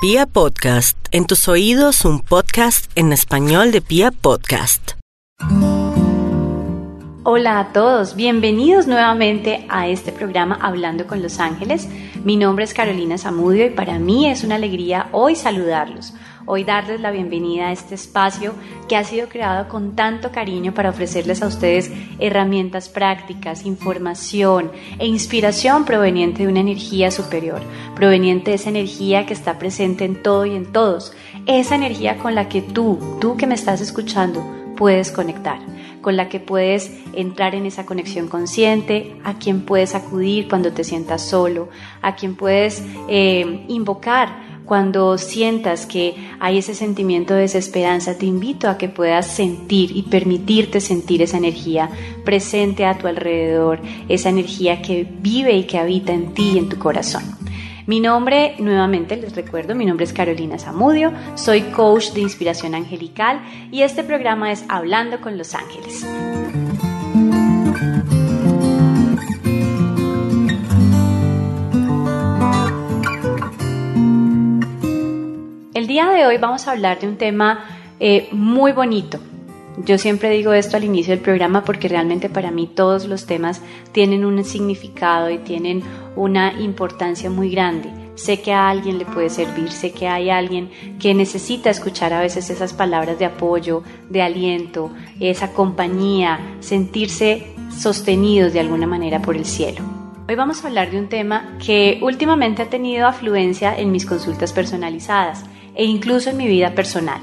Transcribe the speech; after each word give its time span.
Pia 0.00 0.26
Podcast, 0.26 0.96
en 1.10 1.26
tus 1.26 1.48
oídos 1.48 2.04
un 2.04 2.20
podcast 2.20 2.88
en 2.94 3.12
español 3.12 3.72
de 3.72 3.80
Pia 3.80 4.12
Podcast. 4.12 4.92
Hola 7.24 7.58
a 7.58 7.72
todos, 7.72 8.14
bienvenidos 8.14 8.86
nuevamente 8.86 9.66
a 9.68 9.88
este 9.88 10.12
programa 10.12 10.56
Hablando 10.62 11.08
con 11.08 11.20
los 11.20 11.40
Ángeles. 11.40 11.88
Mi 12.22 12.36
nombre 12.36 12.64
es 12.64 12.74
Carolina 12.74 13.18
Zamudio 13.18 13.66
y 13.66 13.70
para 13.70 13.98
mí 13.98 14.30
es 14.30 14.44
una 14.44 14.54
alegría 14.54 15.08
hoy 15.10 15.34
saludarlos 15.34 16.14
hoy 16.48 16.64
darles 16.64 17.00
la 17.00 17.10
bienvenida 17.10 17.68
a 17.68 17.72
este 17.72 17.94
espacio 17.94 18.54
que 18.88 18.96
ha 18.96 19.04
sido 19.04 19.28
creado 19.28 19.68
con 19.68 19.94
tanto 19.94 20.32
cariño 20.32 20.72
para 20.72 20.88
ofrecerles 20.88 21.42
a 21.42 21.46
ustedes 21.46 21.92
herramientas 22.18 22.88
prácticas, 22.88 23.66
información 23.66 24.72
e 24.98 25.06
inspiración 25.06 25.84
proveniente 25.84 26.42
de 26.42 26.48
una 26.48 26.60
energía 26.60 27.10
superior, 27.10 27.60
proveniente 27.94 28.50
de 28.50 28.56
esa 28.56 28.70
energía 28.70 29.26
que 29.26 29.34
está 29.34 29.58
presente 29.58 30.06
en 30.06 30.22
todo 30.22 30.46
y 30.46 30.56
en 30.56 30.72
todos, 30.72 31.12
esa 31.44 31.74
energía 31.74 32.16
con 32.16 32.34
la 32.34 32.48
que 32.48 32.62
tú, 32.62 32.98
tú 33.20 33.36
que 33.36 33.46
me 33.46 33.54
estás 33.54 33.82
escuchando, 33.82 34.42
puedes 34.74 35.12
conectar 35.12 35.58
con 36.00 36.16
la 36.16 36.28
que 36.28 36.40
puedes 36.40 36.90
entrar 37.12 37.54
en 37.54 37.66
esa 37.66 37.84
conexión 37.84 38.28
consciente, 38.28 39.16
a 39.24 39.34
quien 39.34 39.62
puedes 39.62 39.94
acudir 39.94 40.48
cuando 40.48 40.72
te 40.72 40.84
sientas 40.84 41.22
solo, 41.22 41.68
a 42.00 42.14
quien 42.14 42.36
puedes 42.36 42.82
eh, 43.08 43.64
invocar 43.68 44.47
cuando 44.68 45.16
sientas 45.16 45.86
que 45.86 46.14
hay 46.40 46.58
ese 46.58 46.74
sentimiento 46.74 47.32
de 47.32 47.40
desesperanza, 47.40 48.18
te 48.18 48.26
invito 48.26 48.68
a 48.68 48.76
que 48.76 48.90
puedas 48.90 49.26
sentir 49.26 49.96
y 49.96 50.02
permitirte 50.02 50.82
sentir 50.82 51.22
esa 51.22 51.38
energía 51.38 51.88
presente 52.22 52.84
a 52.84 52.98
tu 52.98 53.06
alrededor, 53.06 53.80
esa 54.10 54.28
energía 54.28 54.82
que 54.82 55.08
vive 55.20 55.56
y 55.56 55.64
que 55.64 55.78
habita 55.78 56.12
en 56.12 56.34
ti 56.34 56.50
y 56.54 56.58
en 56.58 56.68
tu 56.68 56.78
corazón. 56.78 57.22
Mi 57.86 58.00
nombre, 58.00 58.56
nuevamente 58.58 59.16
les 59.16 59.34
recuerdo, 59.34 59.74
mi 59.74 59.86
nombre 59.86 60.04
es 60.04 60.12
Carolina 60.12 60.58
Zamudio, 60.58 61.14
soy 61.34 61.62
coach 61.62 62.10
de 62.10 62.20
inspiración 62.20 62.74
angelical 62.74 63.40
y 63.72 63.80
este 63.80 64.04
programa 64.04 64.52
es 64.52 64.66
Hablando 64.68 65.22
con 65.22 65.38
los 65.38 65.54
Ángeles. 65.54 66.04
Día 75.98 76.10
de 76.10 76.26
hoy 76.26 76.38
vamos 76.38 76.68
a 76.68 76.70
hablar 76.70 77.00
de 77.00 77.08
un 77.08 77.16
tema 77.16 77.64
eh, 77.98 78.28
muy 78.30 78.70
bonito. 78.70 79.18
Yo 79.78 79.98
siempre 79.98 80.30
digo 80.30 80.52
esto 80.52 80.76
al 80.76 80.84
inicio 80.84 81.12
del 81.12 81.24
programa 81.24 81.64
porque 81.64 81.88
realmente 81.88 82.28
para 82.28 82.52
mí 82.52 82.68
todos 82.72 83.06
los 83.06 83.26
temas 83.26 83.60
tienen 83.90 84.24
un 84.24 84.44
significado 84.44 85.28
y 85.28 85.38
tienen 85.38 85.82
una 86.14 86.52
importancia 86.60 87.30
muy 87.30 87.50
grande. 87.50 87.90
Sé 88.14 88.40
que 88.40 88.52
a 88.52 88.68
alguien 88.68 88.98
le 88.98 89.06
puede 89.06 89.28
servir, 89.28 89.72
sé 89.72 89.90
que 89.90 90.06
hay 90.06 90.30
alguien 90.30 90.70
que 91.00 91.14
necesita 91.14 91.68
escuchar 91.68 92.12
a 92.12 92.20
veces 92.20 92.48
esas 92.48 92.74
palabras 92.74 93.18
de 93.18 93.24
apoyo, 93.24 93.82
de 94.08 94.22
aliento, 94.22 94.92
esa 95.18 95.52
compañía, 95.52 96.38
sentirse 96.60 97.56
sostenidos 97.76 98.52
de 98.52 98.60
alguna 98.60 98.86
manera 98.86 99.20
por 99.20 99.36
el 99.36 99.46
cielo. 99.46 99.80
Hoy 100.28 100.36
vamos 100.36 100.62
a 100.62 100.68
hablar 100.68 100.92
de 100.92 100.98
un 101.00 101.08
tema 101.08 101.58
que 101.58 101.98
últimamente 102.02 102.62
ha 102.62 102.70
tenido 102.70 103.08
afluencia 103.08 103.76
en 103.76 103.90
mis 103.90 104.06
consultas 104.06 104.52
personalizadas 104.52 105.44
e 105.78 105.84
incluso 105.84 106.28
en 106.28 106.36
mi 106.36 106.46
vida 106.46 106.74
personal. 106.74 107.20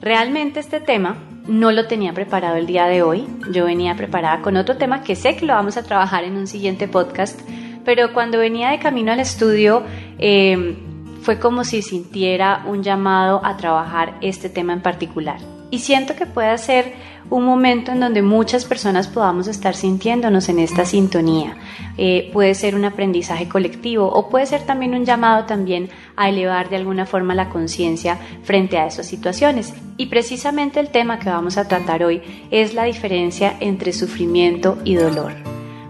Realmente 0.00 0.60
este 0.60 0.80
tema 0.80 1.18
no 1.48 1.72
lo 1.72 1.86
tenía 1.86 2.12
preparado 2.12 2.56
el 2.56 2.66
día 2.66 2.86
de 2.86 3.02
hoy, 3.02 3.26
yo 3.50 3.64
venía 3.64 3.96
preparada 3.96 4.40
con 4.40 4.56
otro 4.56 4.76
tema 4.76 5.02
que 5.02 5.16
sé 5.16 5.36
que 5.36 5.44
lo 5.44 5.54
vamos 5.54 5.76
a 5.76 5.82
trabajar 5.82 6.24
en 6.24 6.36
un 6.36 6.46
siguiente 6.46 6.86
podcast, 6.86 7.40
pero 7.84 8.12
cuando 8.12 8.38
venía 8.38 8.70
de 8.70 8.78
camino 8.78 9.12
al 9.12 9.20
estudio 9.20 9.82
em, 10.18 10.76
fue 11.22 11.40
como 11.40 11.64
si 11.64 11.82
sintiera 11.82 12.64
un 12.66 12.82
llamado 12.82 13.44
a 13.44 13.56
trabajar 13.56 14.14
este 14.20 14.48
tema 14.48 14.72
en 14.72 14.80
particular. 14.82 15.40
Y 15.70 15.80
siento 15.80 16.14
que 16.14 16.24
puede 16.24 16.56
ser 16.56 16.94
un 17.30 17.44
momento 17.44 17.92
en 17.92 18.00
donde 18.00 18.22
muchas 18.22 18.64
personas 18.64 19.06
podamos 19.08 19.48
estar 19.48 19.74
sintiéndonos 19.74 20.48
en 20.48 20.60
esta 20.60 20.84
sintonía. 20.86 21.56
Eh, 21.98 22.30
puede 22.32 22.54
ser 22.54 22.74
un 22.74 22.84
aprendizaje 22.84 23.48
colectivo 23.48 24.06
o 24.06 24.30
puede 24.30 24.46
ser 24.46 24.62
también 24.62 24.94
un 24.94 25.04
llamado 25.04 25.44
también 25.44 25.90
a 26.18 26.28
elevar 26.28 26.68
de 26.68 26.76
alguna 26.76 27.06
forma 27.06 27.34
la 27.34 27.48
conciencia 27.48 28.18
frente 28.42 28.76
a 28.76 28.86
esas 28.86 29.06
situaciones. 29.06 29.72
Y 29.96 30.06
precisamente 30.06 30.80
el 30.80 30.90
tema 30.90 31.18
que 31.18 31.30
vamos 31.30 31.56
a 31.56 31.68
tratar 31.68 32.04
hoy 32.04 32.22
es 32.50 32.74
la 32.74 32.84
diferencia 32.84 33.56
entre 33.60 33.92
sufrimiento 33.92 34.78
y 34.84 34.94
dolor 34.94 35.32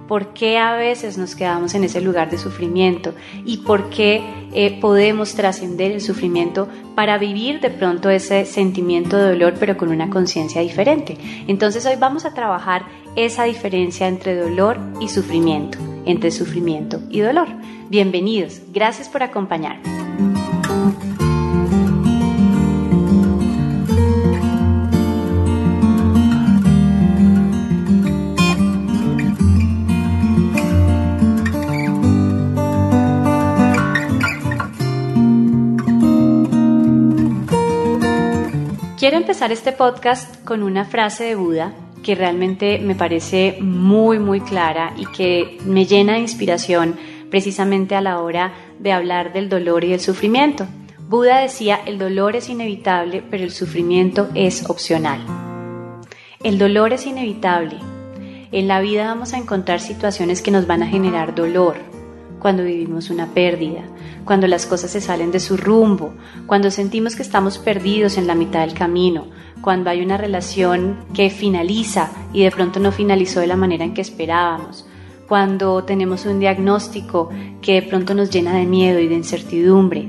por 0.08 0.32
qué 0.32 0.58
a 0.58 0.74
veces 0.74 1.18
nos 1.18 1.36
quedamos 1.36 1.74
en 1.74 1.84
ese 1.84 2.00
lugar 2.00 2.30
de 2.30 2.38
sufrimiento 2.38 3.14
y 3.44 3.58
por 3.58 3.90
qué 3.90 4.24
eh, 4.54 4.80
podemos 4.80 5.34
trascender 5.34 5.92
el 5.92 6.00
sufrimiento 6.00 6.66
para 6.96 7.18
vivir 7.18 7.60
de 7.60 7.70
pronto 7.70 8.08
ese 8.08 8.46
sentimiento 8.46 9.18
de 9.18 9.28
dolor 9.28 9.54
pero 9.60 9.76
con 9.76 9.90
una 9.90 10.08
conciencia 10.08 10.62
diferente. 10.62 11.18
Entonces 11.46 11.84
hoy 11.84 11.96
vamos 11.96 12.24
a 12.24 12.32
trabajar 12.32 12.86
esa 13.14 13.44
diferencia 13.44 14.08
entre 14.08 14.34
dolor 14.34 14.78
y 15.00 15.08
sufrimiento, 15.08 15.78
entre 16.08 16.30
sufrimiento 16.30 17.00
y 17.10 17.20
dolor. 17.20 17.48
Bienvenidos, 17.90 18.62
gracias 18.72 19.08
por 19.10 19.22
acompañarme. 19.22 19.82
Quiero 38.98 39.18
empezar 39.18 39.52
este 39.52 39.72
podcast 39.72 40.42
con 40.44 40.62
una 40.62 40.84
frase 40.84 41.24
de 41.24 41.34
Buda 41.34 41.72
que 42.08 42.14
realmente 42.14 42.78
me 42.78 42.94
parece 42.94 43.58
muy, 43.60 44.18
muy 44.18 44.40
clara 44.40 44.94
y 44.96 45.04
que 45.04 45.58
me 45.66 45.84
llena 45.84 46.14
de 46.14 46.20
inspiración 46.20 46.96
precisamente 47.28 47.94
a 47.94 48.00
la 48.00 48.20
hora 48.20 48.54
de 48.78 48.92
hablar 48.92 49.34
del 49.34 49.50
dolor 49.50 49.84
y 49.84 49.90
del 49.90 50.00
sufrimiento. 50.00 50.66
Buda 51.06 51.40
decía, 51.40 51.78
el 51.84 51.98
dolor 51.98 52.34
es 52.34 52.48
inevitable, 52.48 53.22
pero 53.30 53.44
el 53.44 53.50
sufrimiento 53.50 54.30
es 54.34 54.70
opcional. 54.70 55.20
El 56.42 56.56
dolor 56.56 56.94
es 56.94 57.04
inevitable. 57.04 57.76
En 58.52 58.68
la 58.68 58.80
vida 58.80 59.04
vamos 59.04 59.34
a 59.34 59.36
encontrar 59.36 59.78
situaciones 59.78 60.40
que 60.40 60.50
nos 60.50 60.66
van 60.66 60.82
a 60.82 60.88
generar 60.88 61.34
dolor, 61.34 61.76
cuando 62.38 62.64
vivimos 62.64 63.10
una 63.10 63.34
pérdida, 63.34 63.82
cuando 64.24 64.46
las 64.46 64.64
cosas 64.64 64.92
se 64.92 65.02
salen 65.02 65.30
de 65.30 65.40
su 65.40 65.58
rumbo, 65.58 66.14
cuando 66.46 66.70
sentimos 66.70 67.16
que 67.16 67.22
estamos 67.22 67.58
perdidos 67.58 68.16
en 68.16 68.26
la 68.26 68.34
mitad 68.34 68.60
del 68.60 68.72
camino, 68.72 69.26
cuando 69.62 69.90
hay 69.90 70.02
una 70.02 70.16
relación 70.16 70.96
que 71.14 71.30
finaliza 71.30 72.10
y 72.32 72.42
de 72.42 72.50
pronto 72.50 72.80
no 72.80 72.92
finalizó 72.92 73.40
de 73.40 73.46
la 73.46 73.56
manera 73.56 73.84
en 73.84 73.94
que 73.94 74.00
esperábamos, 74.00 74.86
cuando 75.28 75.84
tenemos 75.84 76.24
un 76.26 76.40
diagnóstico 76.40 77.28
que 77.60 77.74
de 77.74 77.82
pronto 77.82 78.14
nos 78.14 78.30
llena 78.30 78.54
de 78.54 78.66
miedo 78.66 78.98
y 78.98 79.08
de 79.08 79.14
incertidumbre. 79.14 80.08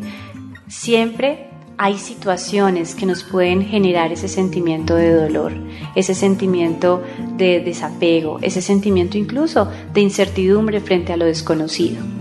Siempre 0.68 1.50
hay 1.78 1.98
situaciones 1.98 2.94
que 2.94 3.06
nos 3.06 3.24
pueden 3.24 3.64
generar 3.64 4.12
ese 4.12 4.28
sentimiento 4.28 4.96
de 4.96 5.14
dolor, 5.14 5.54
ese 5.96 6.14
sentimiento 6.14 7.02
de 7.38 7.62
desapego, 7.62 8.40
ese 8.42 8.62
sentimiento 8.62 9.18
incluso 9.18 9.70
de 9.94 10.02
incertidumbre 10.02 10.82
frente 10.82 11.14
a 11.14 11.18
lo 11.18 11.26
desconocido. 11.26 12.19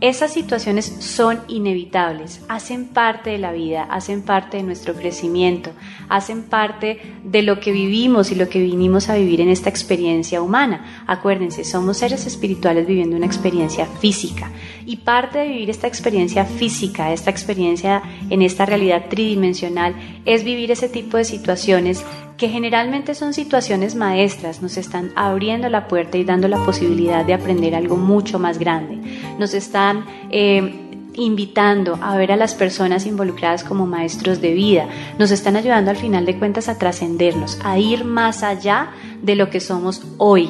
Esas 0.00 0.32
situaciones 0.32 0.84
son 1.00 1.40
inevitables, 1.48 2.40
hacen 2.48 2.86
parte 2.86 3.30
de 3.30 3.38
la 3.38 3.50
vida, 3.50 3.82
hacen 3.82 4.22
parte 4.22 4.58
de 4.58 4.62
nuestro 4.62 4.94
crecimiento, 4.94 5.72
hacen 6.08 6.44
parte 6.44 7.00
de 7.24 7.42
lo 7.42 7.58
que 7.58 7.72
vivimos 7.72 8.30
y 8.30 8.36
lo 8.36 8.48
que 8.48 8.60
vinimos 8.60 9.08
a 9.08 9.16
vivir 9.16 9.40
en 9.40 9.48
esta 9.48 9.70
experiencia 9.70 10.40
humana. 10.40 11.04
Acuérdense, 11.08 11.64
somos 11.64 11.96
seres 11.96 12.26
espirituales 12.26 12.86
viviendo 12.86 13.16
una 13.16 13.26
experiencia 13.26 13.86
física 13.86 14.52
y 14.86 14.98
parte 14.98 15.38
de 15.38 15.48
vivir 15.48 15.68
esta 15.68 15.88
experiencia 15.88 16.44
física, 16.44 17.12
esta 17.12 17.30
experiencia 17.30 18.00
en 18.30 18.42
esta 18.42 18.66
realidad 18.66 19.06
tridimensional, 19.10 19.96
es 20.24 20.44
vivir 20.44 20.70
ese 20.70 20.88
tipo 20.88 21.16
de 21.16 21.24
situaciones 21.24 22.04
que 22.38 22.48
generalmente 22.48 23.16
son 23.16 23.34
situaciones 23.34 23.96
maestras, 23.96 24.62
nos 24.62 24.76
están 24.76 25.10
abriendo 25.16 25.68
la 25.68 25.88
puerta 25.88 26.16
y 26.16 26.24
dando 26.24 26.46
la 26.46 26.64
posibilidad 26.64 27.24
de 27.24 27.34
aprender 27.34 27.74
algo 27.74 27.96
mucho 27.96 28.38
más 28.38 28.58
grande. 28.58 29.00
Nos 29.40 29.54
están 29.54 30.06
eh, 30.30 30.88
invitando 31.14 31.98
a 32.00 32.16
ver 32.16 32.30
a 32.30 32.36
las 32.36 32.54
personas 32.54 33.06
involucradas 33.06 33.64
como 33.64 33.86
maestros 33.86 34.40
de 34.40 34.54
vida, 34.54 34.86
nos 35.18 35.32
están 35.32 35.56
ayudando 35.56 35.90
al 35.90 35.96
final 35.96 36.24
de 36.26 36.38
cuentas 36.38 36.68
a 36.68 36.78
trascendernos, 36.78 37.58
a 37.64 37.76
ir 37.76 38.04
más 38.04 38.44
allá 38.44 38.92
de 39.20 39.34
lo 39.34 39.50
que 39.50 39.58
somos 39.58 40.02
hoy, 40.16 40.48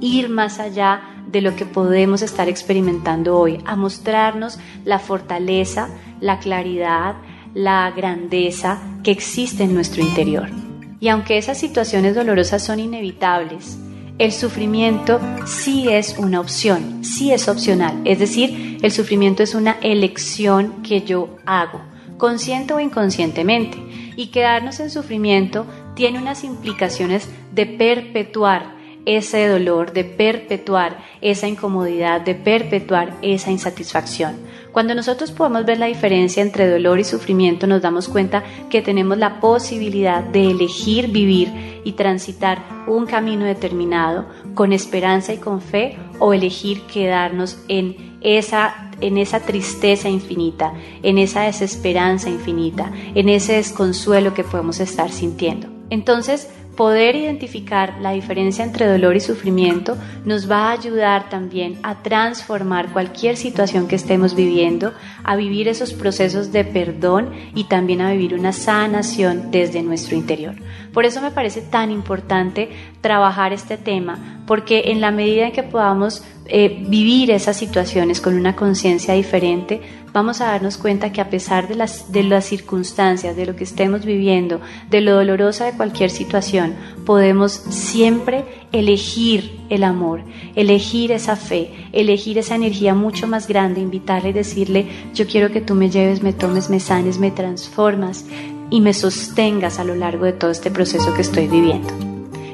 ir 0.00 0.30
más 0.30 0.58
allá 0.60 1.02
de 1.30 1.42
lo 1.42 1.54
que 1.56 1.66
podemos 1.66 2.22
estar 2.22 2.48
experimentando 2.48 3.38
hoy, 3.38 3.62
a 3.66 3.76
mostrarnos 3.76 4.58
la 4.86 4.98
fortaleza, 4.98 5.90
la 6.20 6.38
claridad, 6.38 7.16
la 7.52 7.90
grandeza 7.90 8.80
que 9.04 9.10
existe 9.10 9.64
en 9.64 9.74
nuestro 9.74 10.02
interior. 10.02 10.61
Y 11.02 11.08
aunque 11.08 11.36
esas 11.36 11.58
situaciones 11.58 12.14
dolorosas 12.14 12.64
son 12.64 12.78
inevitables, 12.78 13.76
el 14.18 14.30
sufrimiento 14.30 15.18
sí 15.46 15.88
es 15.88 16.16
una 16.16 16.38
opción, 16.38 17.04
sí 17.04 17.32
es 17.32 17.48
opcional. 17.48 18.00
Es 18.04 18.20
decir, 18.20 18.78
el 18.80 18.92
sufrimiento 18.92 19.42
es 19.42 19.56
una 19.56 19.78
elección 19.82 20.80
que 20.84 21.02
yo 21.02 21.38
hago 21.44 21.80
consciente 22.18 22.72
o 22.72 22.78
inconscientemente. 22.78 23.78
Y 24.14 24.28
quedarnos 24.28 24.78
en 24.78 24.90
sufrimiento 24.90 25.66
tiene 25.96 26.20
unas 26.20 26.44
implicaciones 26.44 27.28
de 27.52 27.66
perpetuar 27.66 28.76
ese 29.06 29.46
dolor, 29.46 29.92
de 29.92 30.04
perpetuar 30.04 30.98
esa 31.20 31.48
incomodidad, 31.48 32.20
de 32.20 32.34
perpetuar 32.34 33.16
esa 33.22 33.50
insatisfacción. 33.50 34.36
Cuando 34.72 34.94
nosotros 34.94 35.32
podemos 35.32 35.66
ver 35.66 35.78
la 35.78 35.86
diferencia 35.86 36.42
entre 36.42 36.68
dolor 36.68 36.98
y 36.98 37.04
sufrimiento, 37.04 37.66
nos 37.66 37.82
damos 37.82 38.08
cuenta 38.08 38.42
que 38.70 38.80
tenemos 38.80 39.18
la 39.18 39.40
posibilidad 39.40 40.22
de 40.22 40.50
elegir 40.50 41.08
vivir 41.08 41.80
y 41.84 41.92
transitar 41.92 42.62
un 42.86 43.06
camino 43.06 43.44
determinado 43.44 44.26
con 44.54 44.72
esperanza 44.72 45.34
y 45.34 45.38
con 45.38 45.60
fe 45.60 45.98
o 46.18 46.32
elegir 46.32 46.82
quedarnos 46.82 47.58
en 47.68 48.18
esa, 48.22 48.90
en 49.00 49.18
esa 49.18 49.40
tristeza 49.40 50.08
infinita, 50.08 50.72
en 51.02 51.18
esa 51.18 51.42
desesperanza 51.42 52.30
infinita, 52.30 52.92
en 53.14 53.28
ese 53.28 53.54
desconsuelo 53.54 54.32
que 54.32 54.44
podemos 54.44 54.80
estar 54.80 55.10
sintiendo. 55.10 55.68
Entonces, 55.90 56.48
Poder 56.76 57.16
identificar 57.16 57.98
la 58.00 58.12
diferencia 58.12 58.64
entre 58.64 58.86
dolor 58.86 59.14
y 59.14 59.20
sufrimiento 59.20 59.96
nos 60.24 60.50
va 60.50 60.68
a 60.68 60.72
ayudar 60.72 61.28
también 61.28 61.78
a 61.82 62.02
transformar 62.02 62.92
cualquier 62.92 63.36
situación 63.36 63.88
que 63.88 63.96
estemos 63.96 64.34
viviendo, 64.34 64.94
a 65.24 65.36
vivir 65.36 65.68
esos 65.68 65.92
procesos 65.92 66.52
de 66.52 66.64
perdón 66.64 67.30
y 67.54 67.64
también 67.64 68.00
a 68.00 68.12
vivir 68.12 68.34
una 68.34 68.52
sanación 68.52 69.50
desde 69.50 69.82
nuestro 69.82 70.16
interior. 70.16 70.54
Por 70.92 71.04
eso 71.04 71.20
me 71.20 71.30
parece 71.30 71.62
tan 71.62 71.90
importante 71.90 72.70
trabajar 73.00 73.52
este 73.52 73.78
tema, 73.78 74.42
porque 74.46 74.84
en 74.86 75.00
la 75.00 75.10
medida 75.10 75.46
en 75.46 75.52
que 75.52 75.62
podamos 75.62 76.24
eh, 76.46 76.84
vivir 76.88 77.30
esas 77.30 77.56
situaciones 77.56 78.20
con 78.20 78.34
una 78.34 78.56
conciencia 78.56 79.14
diferente, 79.14 79.80
vamos 80.12 80.40
a 80.40 80.46
darnos 80.46 80.76
cuenta 80.76 81.12
que 81.12 81.20
a 81.20 81.30
pesar 81.30 81.68
de 81.68 81.76
las, 81.76 82.12
de 82.12 82.22
las 82.24 82.44
circunstancias, 82.44 83.36
de 83.36 83.46
lo 83.46 83.56
que 83.56 83.64
estemos 83.64 84.04
viviendo, 84.04 84.60
de 84.90 85.00
lo 85.00 85.14
dolorosa 85.14 85.64
de 85.64 85.72
cualquier 85.72 86.10
situación, 86.10 86.74
podemos 87.06 87.52
siempre 87.52 88.44
elegir 88.72 89.60
el 89.68 89.84
amor, 89.84 90.22
elegir 90.56 91.12
esa 91.12 91.36
fe, 91.36 91.70
elegir 91.92 92.38
esa 92.38 92.54
energía 92.54 92.94
mucho 92.94 93.26
más 93.26 93.46
grande, 93.46 93.80
invitarle 93.80 94.30
y 94.30 94.32
decirle, 94.32 94.86
yo 95.14 95.26
quiero 95.26 95.50
que 95.50 95.60
tú 95.60 95.74
me 95.74 95.90
lleves, 95.90 96.22
me 96.22 96.32
tomes, 96.32 96.70
me 96.70 96.80
sanes, 96.80 97.18
me 97.18 97.30
transformas 97.30 98.24
y 98.70 98.80
me 98.80 98.94
sostengas 98.94 99.78
a 99.78 99.84
lo 99.84 99.94
largo 99.94 100.24
de 100.24 100.32
todo 100.32 100.50
este 100.50 100.70
proceso 100.70 101.14
que 101.14 101.22
estoy 101.22 101.46
viviendo. 101.48 101.92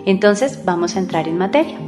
Entonces 0.05 0.65
vamos 0.65 0.97
a 0.97 0.99
entrar 0.99 1.29
en 1.29 1.39
materia. 1.39 1.79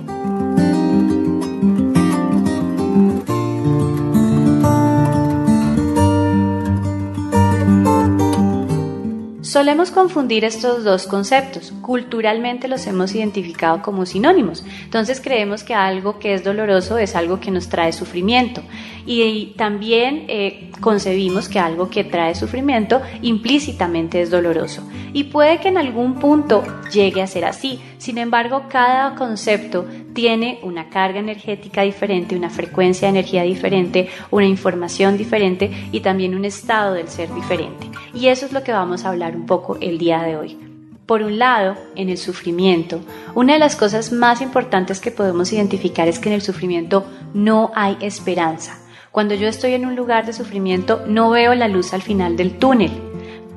Solemos 9.50 9.90
confundir 9.90 10.44
estos 10.44 10.84
dos 10.84 11.08
conceptos. 11.08 11.72
Culturalmente 11.82 12.68
los 12.68 12.86
hemos 12.86 13.16
identificado 13.16 13.82
como 13.82 14.06
sinónimos. 14.06 14.64
Entonces 14.84 15.20
creemos 15.20 15.64
que 15.64 15.74
algo 15.74 16.20
que 16.20 16.34
es 16.34 16.44
doloroso 16.44 16.98
es 16.98 17.16
algo 17.16 17.40
que 17.40 17.50
nos 17.50 17.68
trae 17.68 17.92
sufrimiento. 17.92 18.62
Y, 19.06 19.54
también 19.56 20.26
eh, 20.28 20.70
concebimos 20.80 21.48
que 21.48 21.58
algo 21.58 21.90
que 21.90 22.04
trae 22.04 22.36
sufrimiento 22.36 23.02
implícitamente 23.22 24.22
es 24.22 24.30
doloroso. 24.30 24.88
Y 25.12 25.24
puede 25.24 25.58
que 25.58 25.66
en 25.66 25.78
algún 25.78 26.20
punto 26.20 26.62
llegue 26.92 27.20
a 27.20 27.26
ser 27.26 27.44
así. 27.44 27.80
Sin 28.00 28.16
embargo, 28.16 28.62
cada 28.70 29.14
concepto 29.14 29.84
tiene 30.14 30.58
una 30.62 30.88
carga 30.88 31.18
energética 31.18 31.82
diferente, 31.82 32.34
una 32.34 32.48
frecuencia 32.48 33.06
de 33.06 33.18
energía 33.18 33.42
diferente, 33.42 34.08
una 34.30 34.46
información 34.46 35.18
diferente 35.18 35.70
y 35.92 36.00
también 36.00 36.34
un 36.34 36.46
estado 36.46 36.94
del 36.94 37.08
ser 37.08 37.30
diferente. 37.34 37.90
Y 38.14 38.28
eso 38.28 38.46
es 38.46 38.52
lo 38.52 38.62
que 38.62 38.72
vamos 38.72 39.04
a 39.04 39.10
hablar 39.10 39.36
un 39.36 39.44
poco 39.44 39.76
el 39.82 39.98
día 39.98 40.22
de 40.22 40.38
hoy. 40.38 40.58
Por 41.04 41.22
un 41.22 41.38
lado, 41.38 41.76
en 41.94 42.08
el 42.08 42.16
sufrimiento, 42.16 43.00
una 43.34 43.52
de 43.52 43.58
las 43.58 43.76
cosas 43.76 44.12
más 44.12 44.40
importantes 44.40 44.98
que 44.98 45.10
podemos 45.10 45.52
identificar 45.52 46.08
es 46.08 46.18
que 46.18 46.30
en 46.30 46.36
el 46.36 46.42
sufrimiento 46.42 47.04
no 47.34 47.70
hay 47.74 47.98
esperanza. 48.00 48.78
Cuando 49.10 49.34
yo 49.34 49.46
estoy 49.46 49.74
en 49.74 49.84
un 49.84 49.94
lugar 49.94 50.24
de 50.24 50.32
sufrimiento 50.32 51.04
no 51.06 51.28
veo 51.28 51.54
la 51.54 51.68
luz 51.68 51.92
al 51.92 52.00
final 52.00 52.38
del 52.38 52.56
túnel, 52.56 52.92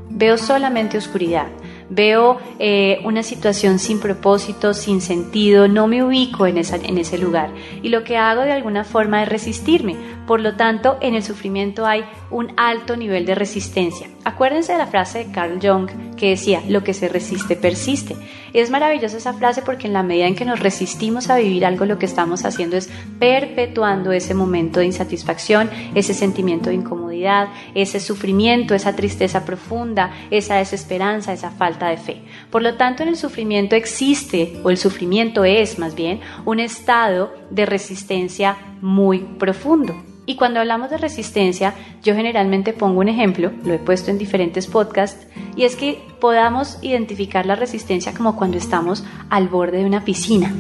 veo 0.10 0.38
solamente 0.38 0.98
oscuridad 0.98 1.48
veo 1.94 2.38
eh, 2.60 3.00
una 3.04 3.24
situación 3.24 3.80
sin 3.80 4.00
propósito, 4.00 4.74
sin 4.74 5.01
sentido, 5.01 5.68
no 5.68 5.88
me 5.88 6.04
ubico 6.04 6.48
en, 6.48 6.57
en 6.57 6.98
ese 6.98 7.18
lugar 7.18 7.51
y 7.81 7.90
lo 7.90 8.04
que 8.04 8.18
hago 8.18 8.42
de 8.42 8.51
alguna 8.51 8.84
forma 8.84 9.24
es 9.24 9.30
resistirme. 9.30 9.95
Por 10.28 10.40
lo 10.40 10.56
tanto, 10.56 10.98
en 11.02 11.16
el 11.16 11.24
sufrimiento 11.24 11.86
hay 11.86 12.06
un 12.31 12.54
alto 12.56 12.96
nivel 12.96 13.25
de 13.25 13.36
resistencia. 13.36 14.08
Acuérdense 14.24 14.72
de 14.72 14.78
la 14.78 14.88
frase 14.88 15.20
de 15.20 15.31
Carl 15.31 15.60
Jung 15.62 16.16
que 16.16 16.30
decía, 16.30 16.62
lo 16.70 16.81
que 16.84 16.94
se 16.94 17.10
resiste 17.10 17.58
persiste. 17.58 18.16
Es 18.54 18.70
maravillosa 18.70 19.18
esa 19.18 19.34
frase 19.34 19.62
porque 19.64 19.88
en 19.88 19.94
la 19.94 20.04
medida 20.04 20.28
en 20.28 20.36
que 20.36 20.46
nos 20.46 20.62
resistimos 20.62 21.30
a 21.30 21.36
vivir 21.36 21.66
algo, 21.66 21.86
lo 21.86 22.00
que 22.00 22.06
estamos 22.06 22.46
haciendo 22.46 22.78
es 22.78 22.90
perpetuando 23.20 24.14
ese 24.14 24.34
momento 24.34 24.80
de 24.80 24.86
insatisfacción, 24.86 25.70
ese 25.94 26.14
sentimiento 26.14 26.70
de 26.70 26.75
incomodidad, 26.75 27.50
ese 27.75 28.00
sufrimiento, 28.00 28.75
esa 28.75 28.96
tristeza 28.96 29.44
profunda, 29.44 30.14
esa 30.31 30.56
desesperanza, 30.56 31.34
esa 31.34 31.52
falta 31.52 31.90
de 31.90 31.98
fe. 31.98 32.22
Por 32.50 32.62
lo 32.62 32.75
tanto, 32.75 33.04
en 33.04 33.10
el 33.10 33.18
sufrimiento 33.18 33.75
existe, 33.75 34.62
o 34.64 34.70
el 34.70 34.78
sufrimiento 34.78 35.44
es 35.44 35.80
más 35.80 35.96
bien, 35.96 36.22
un 36.46 36.62
estado 36.62 37.34
de 37.50 37.66
resistencia 37.66 38.56
muy 38.81 39.20
profundo. 39.20 40.12
Y 40.25 40.36
cuando 40.36 40.60
hablamos 40.60 40.90
de 40.90 40.98
resistencia, 40.98 41.74
yo 42.02 42.16
generalmente 42.16 42.74
pongo 42.74 43.02
un 43.02 43.10
ejemplo, 43.10 43.52
lo 43.66 43.74
he 43.74 43.80
puesto 43.80 44.10
en 44.10 44.18
diferentes 44.18 44.68
podcasts, 44.68 45.28
y 45.56 45.64
es 45.64 45.75
que 45.75 46.02
podamos 46.24 46.78
identificar 46.81 47.46
la 47.46 47.58
resistencia 47.58 48.14
como 48.14 48.38
cuando 48.38 48.58
estamos 48.58 49.04
al 49.30 49.50
borde 49.50 49.80
de 49.80 49.86
una 49.86 50.06
piscina. 50.06 50.54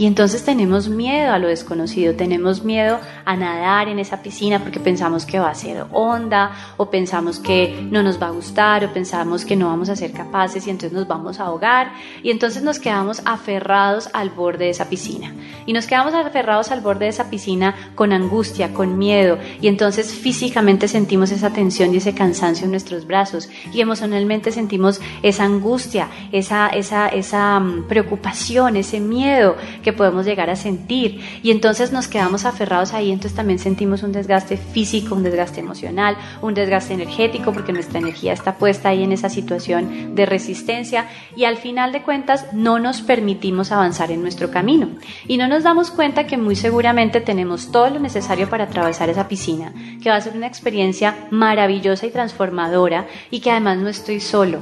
Y 0.00 0.06
entonces 0.06 0.42
tenemos 0.42 0.88
miedo 0.88 1.30
a 1.30 1.38
lo 1.38 1.48
desconocido, 1.48 2.14
tenemos 2.14 2.64
miedo 2.64 2.98
a 3.26 3.36
nadar 3.36 3.86
en 3.86 3.98
esa 3.98 4.22
piscina 4.22 4.58
porque 4.58 4.80
pensamos 4.80 5.26
que 5.26 5.38
va 5.38 5.50
a 5.50 5.54
ser 5.54 5.84
honda 5.92 6.52
o 6.78 6.88
pensamos 6.88 7.38
que 7.38 7.86
no 7.90 8.02
nos 8.02 8.18
va 8.18 8.28
a 8.28 8.30
gustar 8.30 8.82
o 8.82 8.94
pensamos 8.94 9.44
que 9.44 9.56
no 9.56 9.66
vamos 9.68 9.90
a 9.90 9.96
ser 9.96 10.12
capaces 10.12 10.66
y 10.66 10.70
entonces 10.70 10.98
nos 10.98 11.06
vamos 11.06 11.38
a 11.38 11.44
ahogar 11.44 11.92
y 12.22 12.30
entonces 12.30 12.62
nos 12.62 12.78
quedamos 12.78 13.20
aferrados 13.26 14.08
al 14.14 14.30
borde 14.30 14.64
de 14.64 14.70
esa 14.70 14.88
piscina. 14.88 15.34
Y 15.66 15.74
nos 15.74 15.86
quedamos 15.86 16.14
aferrados 16.14 16.70
al 16.70 16.80
borde 16.80 17.04
de 17.04 17.10
esa 17.10 17.28
piscina 17.28 17.92
con 17.94 18.14
angustia, 18.14 18.72
con 18.72 18.96
miedo 18.96 19.36
y 19.60 19.68
entonces 19.68 20.14
físicamente 20.14 20.88
sentimos 20.88 21.30
esa 21.30 21.52
tensión 21.52 21.92
y 21.92 21.98
ese 21.98 22.14
cansancio 22.14 22.64
en 22.64 22.70
nuestros 22.70 23.06
brazos 23.06 23.50
y 23.70 23.82
emocionalmente 23.82 24.50
sentimos 24.50 24.89
esa 25.22 25.44
angustia, 25.44 26.08
esa, 26.32 26.68
esa, 26.68 27.08
esa 27.08 27.60
mm, 27.60 27.84
preocupación, 27.86 28.76
ese 28.76 28.98
miedo 28.98 29.56
que 29.82 29.92
podemos 29.92 30.24
llegar 30.24 30.50
a 30.50 30.56
sentir. 30.56 31.20
Y 31.42 31.50
entonces 31.50 31.92
nos 31.92 32.08
quedamos 32.08 32.44
aferrados 32.46 32.94
ahí, 32.94 33.12
entonces 33.12 33.36
también 33.36 33.58
sentimos 33.58 34.02
un 34.02 34.12
desgaste 34.12 34.56
físico, 34.56 35.14
un 35.14 35.22
desgaste 35.22 35.60
emocional, 35.60 36.16
un 36.40 36.54
desgaste 36.54 36.94
energético, 36.94 37.52
porque 37.52 37.72
nuestra 37.72 37.98
energía 37.98 38.32
está 38.32 38.56
puesta 38.56 38.88
ahí 38.88 39.02
en 39.02 39.12
esa 39.12 39.28
situación 39.28 40.14
de 40.14 40.26
resistencia 40.26 41.06
y 41.36 41.44
al 41.44 41.56
final 41.56 41.92
de 41.92 42.02
cuentas 42.02 42.46
no 42.52 42.78
nos 42.78 43.02
permitimos 43.02 43.72
avanzar 43.72 44.10
en 44.10 44.22
nuestro 44.22 44.50
camino. 44.50 44.88
Y 45.28 45.36
no 45.36 45.48
nos 45.48 45.62
damos 45.62 45.90
cuenta 45.90 46.26
que 46.26 46.36
muy 46.36 46.56
seguramente 46.56 47.20
tenemos 47.20 47.70
todo 47.70 47.90
lo 47.90 48.00
necesario 48.00 48.48
para 48.48 48.64
atravesar 48.64 49.10
esa 49.10 49.28
piscina, 49.28 49.72
que 50.02 50.10
va 50.10 50.16
a 50.16 50.20
ser 50.20 50.36
una 50.36 50.46
experiencia 50.46 51.28
maravillosa 51.30 52.06
y 52.06 52.10
transformadora 52.10 53.06
y 53.30 53.40
que 53.40 53.50
además 53.50 53.78
no 53.78 53.88
estoy 53.88 54.20
solo. 54.20 54.60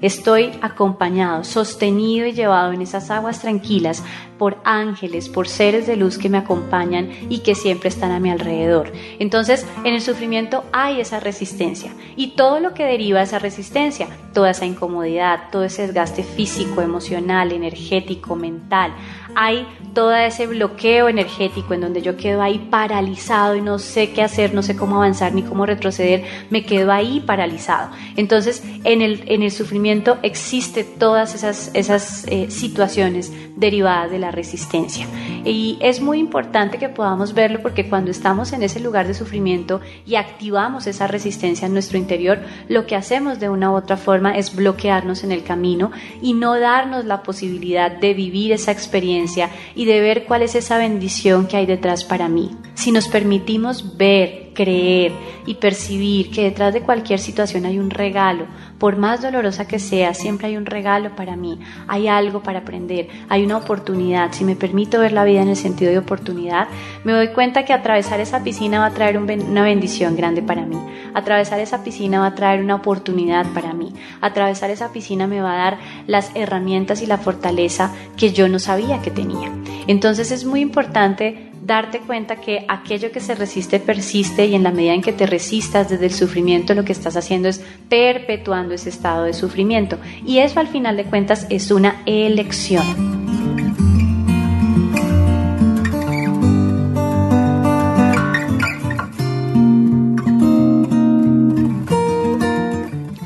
Estoy 0.00 0.52
acompañado, 0.62 1.44
sostenido 1.44 2.26
y 2.26 2.32
llevado 2.32 2.72
en 2.72 2.82
esas 2.82 3.10
aguas 3.10 3.40
tranquilas 3.40 4.02
por 4.38 4.58
ángeles, 4.64 5.28
por 5.28 5.48
seres 5.48 5.86
de 5.86 5.96
luz 5.96 6.16
que 6.16 6.30
me 6.30 6.38
acompañan 6.38 7.10
y 7.28 7.40
que 7.40 7.54
siempre 7.54 7.90
están 7.90 8.10
a 8.10 8.20
mi 8.20 8.30
alrededor. 8.30 8.90
Entonces, 9.18 9.66
en 9.84 9.92
el 9.92 10.00
sufrimiento 10.00 10.64
hay 10.72 11.00
esa 11.00 11.20
resistencia 11.20 11.92
y 12.16 12.28
todo 12.28 12.60
lo 12.60 12.72
que 12.72 12.84
deriva 12.84 13.18
de 13.18 13.26
esa 13.26 13.38
resistencia, 13.38 14.08
toda 14.32 14.50
esa 14.50 14.64
incomodidad, 14.64 15.50
todo 15.52 15.64
ese 15.64 15.82
desgaste 15.82 16.22
físico, 16.22 16.80
emocional, 16.80 17.52
energético, 17.52 18.36
mental, 18.36 18.94
hay 19.34 19.66
todo 19.94 20.14
ese 20.14 20.46
bloqueo 20.46 21.08
energético 21.08 21.74
en 21.74 21.80
donde 21.80 22.02
yo 22.02 22.16
quedo 22.16 22.42
ahí 22.42 22.58
paralizado 22.70 23.56
y 23.56 23.60
no 23.60 23.78
sé 23.78 24.12
qué 24.12 24.22
hacer, 24.22 24.54
no 24.54 24.62
sé 24.62 24.76
cómo 24.76 24.96
avanzar 24.96 25.34
ni 25.34 25.42
cómo 25.42 25.66
retroceder, 25.66 26.24
me 26.50 26.64
quedo 26.64 26.92
ahí 26.92 27.20
paralizado. 27.20 27.90
Entonces, 28.16 28.62
en 28.84 29.02
el, 29.02 29.24
en 29.26 29.42
el 29.42 29.50
sufrimiento 29.50 30.18
existe 30.22 30.84
todas 30.84 31.34
esas, 31.34 31.70
esas 31.74 32.24
eh, 32.28 32.50
situaciones 32.50 33.32
derivadas 33.56 34.10
de 34.10 34.18
la 34.18 34.30
resistencia. 34.30 35.06
Y 35.44 35.78
es 35.80 36.00
muy 36.00 36.18
importante 36.18 36.78
que 36.78 36.88
podamos 36.88 37.34
verlo 37.34 37.60
porque 37.62 37.88
cuando 37.88 38.10
estamos 38.10 38.52
en 38.52 38.62
ese 38.62 38.80
lugar 38.80 39.06
de 39.06 39.14
sufrimiento 39.14 39.80
y 40.06 40.14
activamos 40.16 40.86
esa 40.86 41.06
resistencia 41.06 41.66
en 41.66 41.72
nuestro 41.72 41.98
interior, 41.98 42.40
lo 42.68 42.86
que 42.86 42.96
hacemos 42.96 43.38
de 43.38 43.48
una 43.48 43.70
u 43.70 43.74
otra 43.74 43.96
forma 43.96 44.36
es 44.36 44.54
bloquearnos 44.54 45.24
en 45.24 45.32
el 45.32 45.42
camino 45.42 45.90
y 46.22 46.34
no 46.34 46.58
darnos 46.58 47.04
la 47.04 47.22
posibilidad 47.22 47.90
de 47.90 48.14
vivir 48.14 48.52
esa 48.52 48.72
experiencia 48.72 49.50
de 49.84 50.00
ver 50.00 50.24
cuál 50.24 50.42
es 50.42 50.54
esa 50.54 50.78
bendición 50.78 51.46
que 51.46 51.56
hay 51.56 51.66
detrás 51.66 52.04
para 52.04 52.28
mí. 52.28 52.50
Si 52.74 52.92
nos 52.92 53.08
permitimos 53.08 53.96
ver 53.96 54.50
creer 54.54 55.12
y 55.46 55.54
percibir 55.54 56.30
que 56.30 56.42
detrás 56.42 56.74
de 56.74 56.82
cualquier 56.82 57.18
situación 57.18 57.64
hay 57.64 57.78
un 57.78 57.90
regalo, 57.90 58.46
por 58.80 58.96
más 58.96 59.20
dolorosa 59.20 59.68
que 59.68 59.78
sea, 59.78 60.14
siempre 60.14 60.48
hay 60.48 60.56
un 60.56 60.64
regalo 60.64 61.14
para 61.14 61.36
mí, 61.36 61.60
hay 61.86 62.08
algo 62.08 62.42
para 62.42 62.60
aprender, 62.60 63.08
hay 63.28 63.44
una 63.44 63.58
oportunidad. 63.58 64.32
Si 64.32 64.42
me 64.42 64.56
permito 64.56 64.98
ver 64.98 65.12
la 65.12 65.24
vida 65.24 65.42
en 65.42 65.48
el 65.48 65.56
sentido 65.56 65.92
de 65.92 65.98
oportunidad, 65.98 66.66
me 67.04 67.12
doy 67.12 67.28
cuenta 67.28 67.66
que 67.66 67.74
atravesar 67.74 68.20
esa 68.20 68.42
piscina 68.42 68.80
va 68.80 68.86
a 68.86 68.94
traer 68.94 69.18
una 69.18 69.62
bendición 69.62 70.16
grande 70.16 70.40
para 70.40 70.64
mí. 70.64 70.78
Atravesar 71.12 71.60
esa 71.60 71.84
piscina 71.84 72.20
va 72.20 72.26
a 72.28 72.34
traer 72.34 72.62
una 72.62 72.76
oportunidad 72.76 73.44
para 73.52 73.74
mí. 73.74 73.92
Atravesar 74.22 74.70
esa 74.70 74.90
piscina 74.92 75.26
me 75.26 75.42
va 75.42 75.52
a 75.52 75.58
dar 75.58 75.78
las 76.06 76.30
herramientas 76.34 77.02
y 77.02 77.06
la 77.06 77.18
fortaleza 77.18 77.92
que 78.16 78.32
yo 78.32 78.48
no 78.48 78.58
sabía 78.58 79.02
que 79.02 79.10
tenía. 79.10 79.52
Entonces 79.88 80.30
es 80.32 80.46
muy 80.46 80.60
importante 80.60 81.49
darte 81.62 82.00
cuenta 82.00 82.36
que 82.36 82.64
aquello 82.68 83.12
que 83.12 83.20
se 83.20 83.34
resiste 83.34 83.80
persiste 83.80 84.46
y 84.46 84.54
en 84.54 84.62
la 84.62 84.70
medida 84.70 84.94
en 84.94 85.02
que 85.02 85.12
te 85.12 85.26
resistas 85.26 85.88
desde 85.88 86.06
el 86.06 86.12
sufrimiento 86.12 86.74
lo 86.74 86.84
que 86.84 86.92
estás 86.92 87.16
haciendo 87.16 87.48
es 87.48 87.62
perpetuando 87.88 88.74
ese 88.74 88.88
estado 88.88 89.24
de 89.24 89.34
sufrimiento 89.34 89.98
y 90.24 90.38
eso 90.38 90.60
al 90.60 90.68
final 90.68 90.96
de 90.96 91.04
cuentas 91.04 91.46
es 91.50 91.70
una 91.70 92.02
elección. 92.06 93.39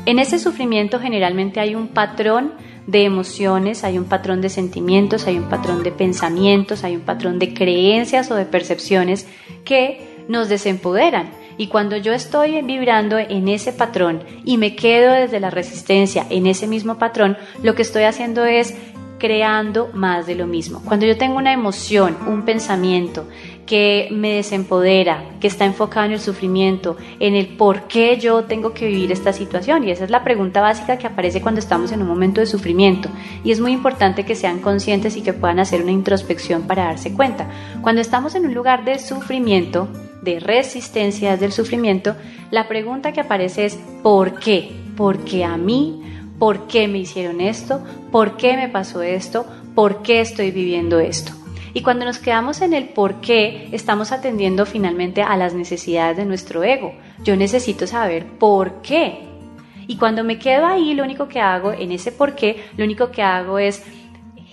En 0.05 0.19
ese 0.19 0.37
sufrimiento 0.37 0.99
generalmente 0.99 1.59
hay 1.59 1.73
un 1.73 1.87
patrón 1.87 2.53
de 2.85 3.05
emociones, 3.05 3.83
hay 3.83 3.97
un 3.97 4.05
patrón 4.05 4.39
de 4.39 4.49
sentimientos, 4.49 5.25
hay 5.25 5.39
un 5.39 5.49
patrón 5.49 5.81
de 5.81 5.91
pensamientos, 5.91 6.83
hay 6.83 6.95
un 6.95 7.01
patrón 7.01 7.39
de 7.39 7.55
creencias 7.55 8.29
o 8.29 8.35
de 8.35 8.45
percepciones 8.45 9.27
que 9.63 10.23
nos 10.27 10.47
desempoderan. 10.47 11.31
Y 11.57 11.67
cuando 11.67 11.97
yo 11.97 12.13
estoy 12.13 12.61
vibrando 12.61 13.17
en 13.17 13.47
ese 13.47 13.73
patrón 13.73 14.21
y 14.43 14.57
me 14.57 14.75
quedo 14.75 15.13
desde 15.13 15.39
la 15.39 15.49
resistencia 15.49 16.27
en 16.29 16.45
ese 16.45 16.67
mismo 16.67 16.99
patrón, 16.99 17.37
lo 17.63 17.73
que 17.73 17.81
estoy 17.81 18.03
haciendo 18.03 18.45
es 18.45 18.75
creando 19.17 19.89
más 19.93 20.27
de 20.27 20.35
lo 20.35 20.45
mismo. 20.45 20.81
Cuando 20.85 21.05
yo 21.05 21.17
tengo 21.17 21.37
una 21.37 21.53
emoción, 21.53 22.17
un 22.27 22.43
pensamiento 22.43 23.27
que 23.65 24.09
me 24.11 24.33
desempodera, 24.33 25.23
que 25.39 25.47
está 25.47 25.65
enfocado 25.65 26.05
en 26.05 26.11
el 26.13 26.19
sufrimiento, 26.19 26.97
en 27.19 27.35
el 27.35 27.47
por 27.47 27.83
qué 27.87 28.17
yo 28.17 28.43
tengo 28.43 28.73
que 28.73 28.87
vivir 28.87 29.11
esta 29.11 29.33
situación. 29.33 29.83
Y 29.83 29.91
esa 29.91 30.03
es 30.03 30.11
la 30.11 30.23
pregunta 30.23 30.61
básica 30.61 30.97
que 30.97 31.07
aparece 31.07 31.41
cuando 31.41 31.59
estamos 31.59 31.91
en 31.91 32.01
un 32.01 32.07
momento 32.07 32.41
de 32.41 32.47
sufrimiento. 32.47 33.09
Y 33.43 33.51
es 33.51 33.59
muy 33.59 33.71
importante 33.71 34.23
que 34.23 34.35
sean 34.35 34.59
conscientes 34.59 35.17
y 35.17 35.21
que 35.21 35.33
puedan 35.33 35.59
hacer 35.59 35.81
una 35.81 35.91
introspección 35.91 36.63
para 36.63 36.85
darse 36.85 37.13
cuenta. 37.13 37.49
Cuando 37.81 38.01
estamos 38.01 38.35
en 38.35 38.45
un 38.45 38.53
lugar 38.53 38.85
de 38.85 38.99
sufrimiento, 38.99 39.87
de 40.21 40.39
resistencia 40.39 41.37
del 41.37 41.51
sufrimiento, 41.51 42.15
la 42.51 42.67
pregunta 42.67 43.13
que 43.13 43.21
aparece 43.21 43.65
es 43.65 43.79
¿por 44.03 44.39
qué? 44.39 44.71
Porque 44.95 45.43
a 45.43 45.57
mí, 45.57 46.01
¿por 46.37 46.67
qué 46.67 46.87
me 46.87 46.99
hicieron 46.99 47.41
esto? 47.41 47.81
¿Por 48.11 48.37
qué 48.37 48.55
me 48.55 48.69
pasó 48.69 49.01
esto? 49.01 49.45
¿Por 49.73 50.03
qué 50.03 50.21
estoy 50.21 50.51
viviendo 50.51 50.99
esto? 50.99 51.44
Y 51.75 51.81
cuando 51.81 52.05
nos 52.05 52.19
quedamos 52.19 52.61
en 52.61 52.73
el 52.73 52.87
por 52.87 53.19
qué, 53.19 53.67
estamos 53.73 54.13
atendiendo 54.13 54.65
finalmente 54.65 55.21
a 55.21 55.35
las 55.35 55.53
necesidades 55.53 56.15
de 56.15 56.23
nuestro 56.23 56.63
ego. 56.63 56.93
Yo 57.21 57.35
necesito 57.35 57.85
saber 57.85 58.25
por 58.25 58.81
qué. 58.81 59.19
Y 59.85 59.97
cuando 59.97 60.23
me 60.23 60.39
quedo 60.39 60.65
ahí, 60.65 60.93
lo 60.93 61.03
único 61.03 61.27
que 61.27 61.41
hago 61.41 61.73
en 61.73 61.91
ese 61.91 62.13
por 62.13 62.33
qué, 62.33 62.63
lo 62.77 62.85
único 62.85 63.11
que 63.11 63.21
hago 63.21 63.59
es 63.59 63.83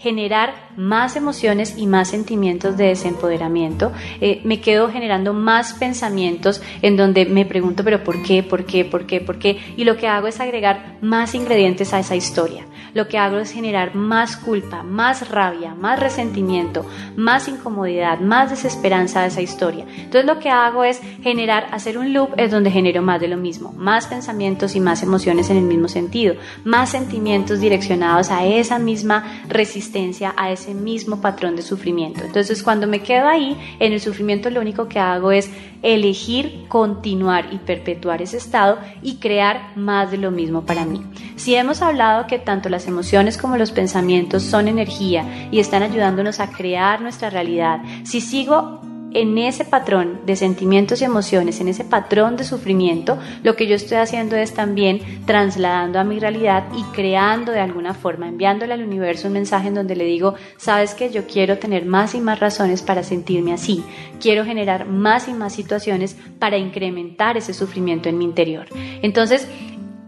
generar 0.03 0.55
más 0.77 1.15
emociones 1.15 1.75
y 1.79 1.87
más 1.87 2.09
sentimientos 2.09 2.77
de 2.77 2.87
desempoderamiento. 2.87 3.93
Eh, 4.21 4.41
me 4.43 4.61
quedo 4.61 4.91
generando 4.91 5.33
más 5.33 5.75
pensamientos 5.75 6.61
en 6.83 6.97
donde 6.97 7.25
me 7.25 7.47
pregunto, 7.47 7.85
pero 7.85 8.03
¿por 8.03 8.21
qué? 8.23 8.43
¿Por 8.43 8.65
qué? 8.65 8.85
¿Por 8.85 9.07
qué? 9.07 9.21
¿Por 9.21 9.39
qué? 9.39 9.59
Y 9.77 9.85
lo 9.85 9.97
que 9.97 10.09
hago 10.09 10.27
es 10.27 10.41
agregar 10.41 10.99
más 11.03 11.37
ingredientes 11.37 11.95
a 11.95 12.01
esa 12.01 12.17
historia. 12.17 12.67
Lo 12.95 13.07
que 13.07 13.17
hago 13.17 13.39
es 13.39 13.53
generar 13.53 13.95
más 13.95 14.37
culpa, 14.37 14.83
más 14.83 15.31
rabia, 15.31 15.75
más 15.75 16.01
resentimiento, 16.01 16.85
más 17.17 17.47
incomodidad, 17.49 18.19
más 18.19 18.51
desesperanza 18.51 19.21
a 19.21 19.27
esa 19.27 19.41
historia. 19.41 19.87
Entonces 19.89 20.27
lo 20.27 20.41
que 20.41 20.51
hago 20.51 20.83
es 20.85 21.01
generar, 21.23 21.69
hacer 21.71 21.97
un 21.97 22.13
loop 22.13 22.31
es 22.37 22.51
donde 22.51 22.71
genero 22.71 23.03
más 23.03 23.21
de 23.21 23.29
lo 23.29 23.37
mismo, 23.37 23.73
más 23.73 24.09
pensamientos 24.09 24.75
y 24.75 24.81
más 24.81 25.03
emociones 25.03 25.49
en 25.49 25.59
el 25.59 25.65
mismo 25.65 25.89
sentido, 25.89 26.35
más 26.65 26.91
sentimientos 26.91 27.61
direccionados 27.61 28.31
a 28.31 28.45
esa 28.45 28.79
misma 28.79 29.43
resistencia 29.49 29.92
a 30.37 30.51
ese 30.51 30.75
mismo 30.75 31.21
patrón 31.21 31.55
de 31.55 31.63
sufrimiento. 31.63 32.25
Entonces 32.25 32.63
cuando 32.63 32.87
me 32.87 33.01
quedo 33.01 33.29
ahí, 33.29 33.57
en 33.79 33.93
el 33.93 34.01
sufrimiento 34.01 34.49
lo 34.49 34.61
único 34.61 34.89
que 34.89 34.99
hago 34.99 35.33
es 35.33 35.51
elegir 35.83 36.65
continuar 36.69 37.53
y 37.53 37.59
perpetuar 37.59 38.23
ese 38.23 38.39
estado 38.39 38.79
y 39.03 39.17
crear 39.17 39.77
más 39.77 40.11
de 40.11 40.19
lo 40.19 40.31
mismo 40.31 40.65
para 40.65 40.87
mí. 40.87 41.03
Si 41.37 41.55
hemos 41.55 41.83
hablado 41.83 42.27
que 42.27 42.39
tanto 42.39 42.69
las 42.69 42.87
emociones 42.87 43.37
como 43.37 43.57
los 43.57 43.73
pensamientos 43.73 44.43
son 44.45 44.69
energía 44.69 45.49
y 45.51 45.61
están 45.61 45.83
ayudándonos 45.83 46.41
a 46.41 46.51
crear 46.51 47.01
nuestra 47.03 47.29
realidad, 47.29 47.81
si 48.05 48.21
sigo 48.21 48.81
en 49.15 49.37
ese 49.39 49.65
patrón 49.65 50.21
de 50.27 50.37
sentimientos 50.37 51.01
y 51.01 51.05
emociones, 51.05 51.61
en 51.61 51.69
ese 51.69 51.85
patrón 51.85 52.37
de 52.37 52.45
sufrimiento, 52.45 53.19
lo 53.43 53.57
que 53.57 53.67
yo 53.67 53.75
estoy 53.75 53.99
haciendo 53.99 54.37
es 54.37 54.55
también 54.55 55.01
trasladando 55.27 55.99
a 55.99 56.05
mi 56.05 56.19
realidad 56.19 56.65
y 56.77 56.83
creando 56.95 57.53
de 57.53 57.61
alguna 57.61 57.95
forma, 57.95 58.29
enviándole 58.29 58.75
al 58.75 58.83
universo 58.83 59.29
un 59.29 59.35
mensaje 59.35 59.69
en 59.69 59.75
donde 59.75 59.97
le 59.97 60.05
digo, 60.05 60.35
sabes 60.57 60.95
que 60.95 61.11
yo 61.11 61.27
quiero 61.27 61.59
tener 61.59 61.85
más 61.85 62.15
y 62.15 62.21
más 62.21 62.41
razones 62.41 62.83
para 62.83 63.03
sentirme 63.03 63.53
así, 63.53 63.85
quiero 64.21 64.45
generar 64.45 64.87
más 64.87 65.29
y 65.29 65.33
más 65.33 65.53
situaciones 65.53 66.17
para 66.39 66.57
incrementar 66.57 67.37
ese 67.37 67.55
sufrimiento 67.55 68.09
en 68.09 68.19
mi 68.19 68.25
interior. 68.25 68.67
Entonces, 69.03 69.47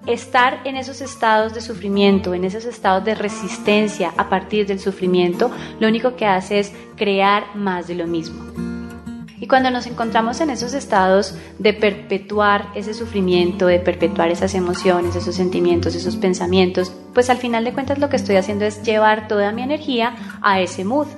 estar 0.07 0.61
en 0.65 0.77
esos 0.77 1.01
estados 1.01 1.55
de 1.55 1.61
sufrimiento, 1.61 2.35
en 2.35 2.45
esos 2.45 2.65
estados 2.65 3.05
de 3.05 3.15
resistencia 3.15 4.13
a 4.17 4.29
partir 4.29 4.67
del 4.67 4.79
sufrimiento, 4.79 5.51
lo 5.81 5.89
único 5.89 6.17
que 6.17 6.27
hace 6.27 6.59
es 6.59 6.73
crear 6.97 7.57
más 7.57 7.87
de 7.89 7.95
lo 7.95 8.07
mismo. 8.07 8.64
Y 9.45 9.47
cuando 9.47 9.71
nos 9.71 9.87
encontramos 9.87 10.41
en 10.41 10.49
esos 10.49 10.73
estados 10.73 11.35
de 11.59 11.75
perpetuar 11.75 12.71
ese 12.75 12.95
sufrimiento, 12.95 13.67
de 13.67 13.79
perpetuar 13.79 14.31
esas 14.31 14.55
emociones, 14.55 15.17
esos 15.17 15.35
sentimientos, 15.35 15.95
esos 15.95 16.17
pensamientos, 16.17 16.91
pues 17.13 17.29
al 17.29 17.37
final 17.37 17.63
de 17.63 17.75
cuentas 17.75 17.99
lo 17.99 18.09
que 18.09 18.17
estoy 18.17 18.37
haciendo 18.37 18.65
es 18.65 18.83
llevar 18.85 19.29
toda 19.29 19.53
mi 19.53 19.61
energía 19.61 20.17
a 20.41 20.63
ese 20.63 20.87
mood, 20.87 21.09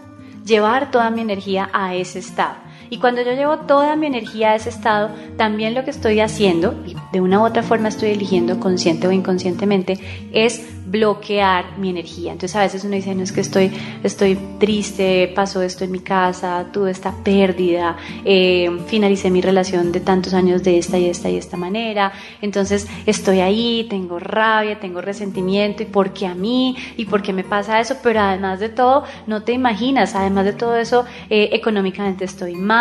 llevar 0.44 0.90
toda 0.90 1.08
mi 1.10 1.20
energía 1.20 1.70
a 1.72 1.94
ese 1.94 2.18
estado. 2.18 2.56
Y 2.90 2.98
cuando 2.98 3.22
yo 3.22 3.32
llevo 3.32 3.58
toda 3.58 3.96
mi 3.96 4.06
energía 4.06 4.52
a 4.52 4.54
ese 4.56 4.70
estado, 4.70 5.10
también 5.36 5.74
lo 5.74 5.84
que 5.84 5.90
estoy 5.90 6.20
haciendo, 6.20 6.74
y 6.86 6.96
de 7.12 7.20
una 7.20 7.40
u 7.40 7.44
otra 7.44 7.62
forma 7.62 7.88
estoy 7.88 8.10
eligiendo 8.10 8.60
consciente 8.60 9.06
o 9.06 9.12
inconscientemente, 9.12 9.98
es 10.32 10.62
bloquear 10.86 11.78
mi 11.78 11.90
energía. 11.90 12.32
Entonces 12.32 12.54
a 12.54 12.60
veces 12.60 12.84
uno 12.84 12.94
dice, 12.94 13.14
no 13.14 13.24
es 13.24 13.32
que 13.32 13.40
estoy, 13.40 13.72
estoy 14.04 14.38
triste, 14.58 15.32
pasó 15.34 15.60
esto 15.62 15.84
en 15.84 15.90
mi 15.90 15.98
casa, 15.98 16.66
tuve 16.72 16.92
esta 16.92 17.12
pérdida, 17.12 17.96
eh, 18.24 18.70
finalicé 18.86 19.30
mi 19.30 19.40
relación 19.40 19.90
de 19.90 19.98
tantos 19.98 20.32
años 20.32 20.62
de 20.62 20.78
esta 20.78 20.96
y 20.96 21.06
esta 21.06 21.28
y 21.28 21.36
esta 21.36 21.56
manera, 21.56 22.12
entonces 22.40 22.86
estoy 23.04 23.40
ahí, 23.40 23.86
tengo 23.90 24.20
rabia, 24.20 24.78
tengo 24.78 25.00
resentimiento 25.00 25.82
y 25.82 25.86
por 25.86 26.12
qué 26.12 26.26
a 26.26 26.34
mí 26.34 26.76
y 26.96 27.06
por 27.06 27.20
qué 27.20 27.32
me 27.32 27.42
pasa 27.42 27.80
eso, 27.80 27.96
pero 28.02 28.20
además 28.20 28.60
de 28.60 28.68
todo, 28.68 29.02
no 29.26 29.42
te 29.42 29.52
imaginas, 29.52 30.14
además 30.14 30.44
de 30.44 30.52
todo 30.52 30.76
eso, 30.76 31.04
eh, 31.30 31.50
económicamente 31.52 32.24
estoy 32.24 32.54
mal 32.54 32.75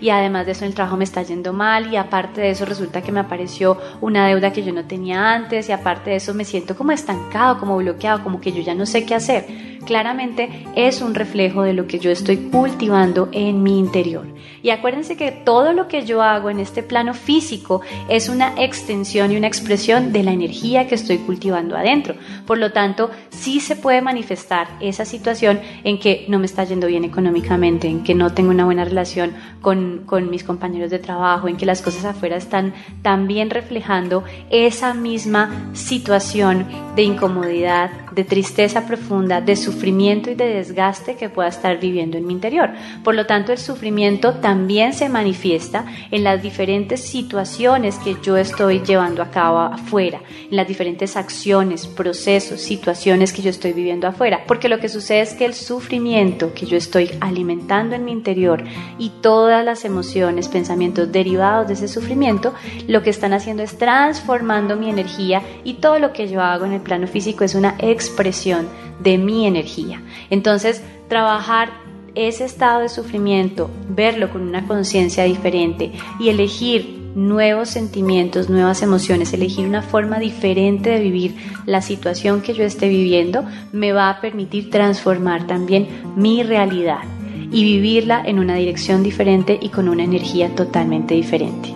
y 0.00 0.10
además 0.10 0.46
de 0.46 0.52
eso 0.52 0.64
el 0.64 0.74
trabajo 0.74 0.96
me 0.96 1.04
está 1.04 1.22
yendo 1.22 1.52
mal 1.52 1.92
y 1.92 1.96
aparte 1.96 2.40
de 2.40 2.50
eso 2.50 2.64
resulta 2.64 3.02
que 3.02 3.12
me 3.12 3.20
apareció 3.20 3.78
una 4.00 4.26
deuda 4.26 4.52
que 4.52 4.62
yo 4.62 4.72
no 4.72 4.84
tenía 4.84 5.32
antes 5.32 5.68
y 5.68 5.72
aparte 5.72 6.10
de 6.10 6.16
eso 6.16 6.34
me 6.34 6.44
siento 6.44 6.76
como 6.76 6.92
estancado 6.92 7.58
como 7.58 7.76
bloqueado, 7.76 8.22
como 8.22 8.40
que 8.40 8.52
yo 8.52 8.62
ya 8.62 8.74
no 8.74 8.86
sé 8.86 9.04
qué 9.04 9.14
hacer. 9.14 9.70
Claramente 9.84 10.66
es 10.76 11.00
un 11.00 11.14
reflejo 11.14 11.62
de 11.62 11.72
lo 11.72 11.86
que 11.86 11.98
yo 11.98 12.10
estoy 12.10 12.36
cultivando 12.36 13.28
en 13.32 13.62
mi 13.62 13.78
interior. 13.78 14.26
Y 14.62 14.70
acuérdense 14.70 15.16
que 15.16 15.30
todo 15.32 15.72
lo 15.72 15.88
que 15.88 16.04
yo 16.04 16.22
hago 16.22 16.50
en 16.50 16.60
este 16.60 16.82
plano 16.82 17.14
físico 17.14 17.80
es 18.08 18.28
una 18.28 18.62
extensión 18.62 19.32
y 19.32 19.36
una 19.36 19.46
expresión 19.46 20.12
de 20.12 20.22
la 20.22 20.32
energía 20.32 20.86
que 20.86 20.94
estoy 20.94 21.18
cultivando 21.18 21.76
adentro. 21.76 22.14
Por 22.46 22.58
lo 22.58 22.72
tanto, 22.72 23.10
sí 23.30 23.60
se 23.60 23.74
puede 23.74 24.02
manifestar 24.02 24.68
esa 24.80 25.06
situación 25.06 25.60
en 25.82 25.98
que 25.98 26.26
no 26.28 26.38
me 26.38 26.46
está 26.46 26.64
yendo 26.64 26.86
bien 26.86 27.04
económicamente, 27.04 27.88
en 27.88 28.02
que 28.02 28.14
no 28.14 28.34
tengo 28.34 28.50
una 28.50 28.66
buena 28.66 28.84
relación 28.84 29.32
con, 29.60 30.30
mis 30.30 30.44
compañeros 30.44 30.90
de 30.90 30.98
trabajo, 30.98 31.48
en 31.48 31.56
que 31.56 31.66
las 31.66 31.82
cosas 31.82 32.04
afuera 32.04 32.36
están 32.36 32.72
tan 33.02 33.26
bien 33.26 33.50
reflejando 33.50 34.24
esa 34.50 34.94
misma 34.94 35.70
situación 35.72 36.66
de 36.96 37.02
incomodidad, 37.02 37.90
de 38.12 38.24
tristeza 38.24 38.86
profunda, 38.86 39.40
de 39.40 39.56
sufrimiento 39.56 40.30
y 40.30 40.34
de 40.34 40.46
desgaste 40.46 41.16
que 41.16 41.28
pueda 41.28 41.48
estar 41.48 41.78
viviendo 41.78 42.18
en 42.18 42.26
mi 42.26 42.32
interior. 42.32 42.70
Por 43.04 43.14
lo 43.14 43.26
tanto, 43.26 43.52
el 43.52 43.58
sufrimiento 43.58 44.34
también 44.34 44.92
se 44.92 45.08
manifiesta 45.08 45.84
en 46.10 46.24
las 46.24 46.42
diferentes 46.42 47.00
situaciones 47.00 47.96
que 47.98 48.16
yo 48.22 48.36
estoy 48.36 48.80
llevando 48.80 49.22
a 49.22 49.30
cabo 49.30 49.58
afuera, 49.58 50.20
en 50.50 50.56
las 50.56 50.66
diferentes 50.66 51.16
acciones, 51.16 51.86
procesos, 51.86 52.60
situaciones 52.60 53.32
que 53.32 53.42
yo 53.42 53.50
estoy 53.50 53.72
viviendo 53.72 54.08
afuera. 54.08 54.40
Porque 54.46 54.68
lo 54.68 54.80
que 54.80 54.88
sucede 54.88 55.20
es 55.20 55.34
que 55.34 55.44
el 55.44 55.54
sufrimiento 55.54 56.52
que 56.54 56.66
yo 56.66 56.76
estoy 56.76 57.10
alimentando 57.20 57.94
en 57.94 58.04
mi 58.04 58.12
interior 58.12 58.64
y 58.98 59.10
todas 59.30 59.64
las 59.64 59.84
emociones, 59.84 60.48
pensamientos 60.48 61.12
derivados 61.12 61.68
de 61.68 61.74
ese 61.74 61.86
sufrimiento, 61.86 62.52
lo 62.88 63.00
que 63.04 63.10
están 63.10 63.32
haciendo 63.32 63.62
es 63.62 63.78
transformando 63.78 64.74
mi 64.74 64.90
energía 64.90 65.40
y 65.62 65.74
todo 65.74 66.00
lo 66.00 66.12
que 66.12 66.26
yo 66.26 66.42
hago 66.42 66.64
en 66.64 66.72
el 66.72 66.80
plano 66.80 67.06
físico 67.06 67.44
es 67.44 67.54
una 67.54 67.76
expresión 67.78 68.66
de 68.98 69.18
mi 69.18 69.46
energía. 69.46 70.02
Entonces, 70.30 70.82
trabajar 71.08 71.70
ese 72.16 72.44
estado 72.44 72.80
de 72.80 72.88
sufrimiento, 72.88 73.70
verlo 73.88 74.30
con 74.30 74.42
una 74.42 74.66
conciencia 74.66 75.22
diferente 75.22 75.92
y 76.18 76.30
elegir 76.30 77.12
nuevos 77.14 77.68
sentimientos, 77.68 78.50
nuevas 78.50 78.82
emociones, 78.82 79.32
elegir 79.32 79.64
una 79.64 79.82
forma 79.82 80.18
diferente 80.18 80.90
de 80.90 80.98
vivir 80.98 81.36
la 81.66 81.82
situación 81.82 82.42
que 82.42 82.52
yo 82.52 82.64
esté 82.64 82.88
viviendo, 82.88 83.44
me 83.70 83.92
va 83.92 84.10
a 84.10 84.20
permitir 84.20 84.70
transformar 84.70 85.46
también 85.46 85.86
mi 86.16 86.42
realidad 86.42 87.19
y 87.52 87.64
vivirla 87.64 88.22
en 88.24 88.38
una 88.38 88.54
dirección 88.54 89.02
diferente 89.02 89.58
y 89.60 89.70
con 89.70 89.88
una 89.88 90.04
energía 90.04 90.54
totalmente 90.54 91.14
diferente. 91.14 91.74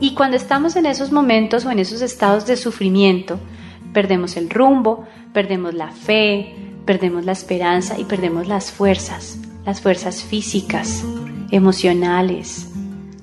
Y 0.00 0.14
cuando 0.14 0.36
estamos 0.36 0.76
en 0.76 0.86
esos 0.86 1.12
momentos 1.12 1.64
o 1.64 1.70
en 1.70 1.78
esos 1.78 2.00
estados 2.00 2.46
de 2.46 2.56
sufrimiento, 2.56 3.38
perdemos 3.92 4.36
el 4.36 4.48
rumbo, 4.50 5.04
perdemos 5.32 5.74
la 5.74 5.90
fe, 5.90 6.54
perdemos 6.86 7.24
la 7.24 7.32
esperanza 7.32 7.98
y 7.98 8.04
perdemos 8.04 8.46
las 8.46 8.70
fuerzas, 8.70 9.38
las 9.66 9.80
fuerzas 9.80 10.22
físicas, 10.22 11.04
emocionales, 11.50 12.68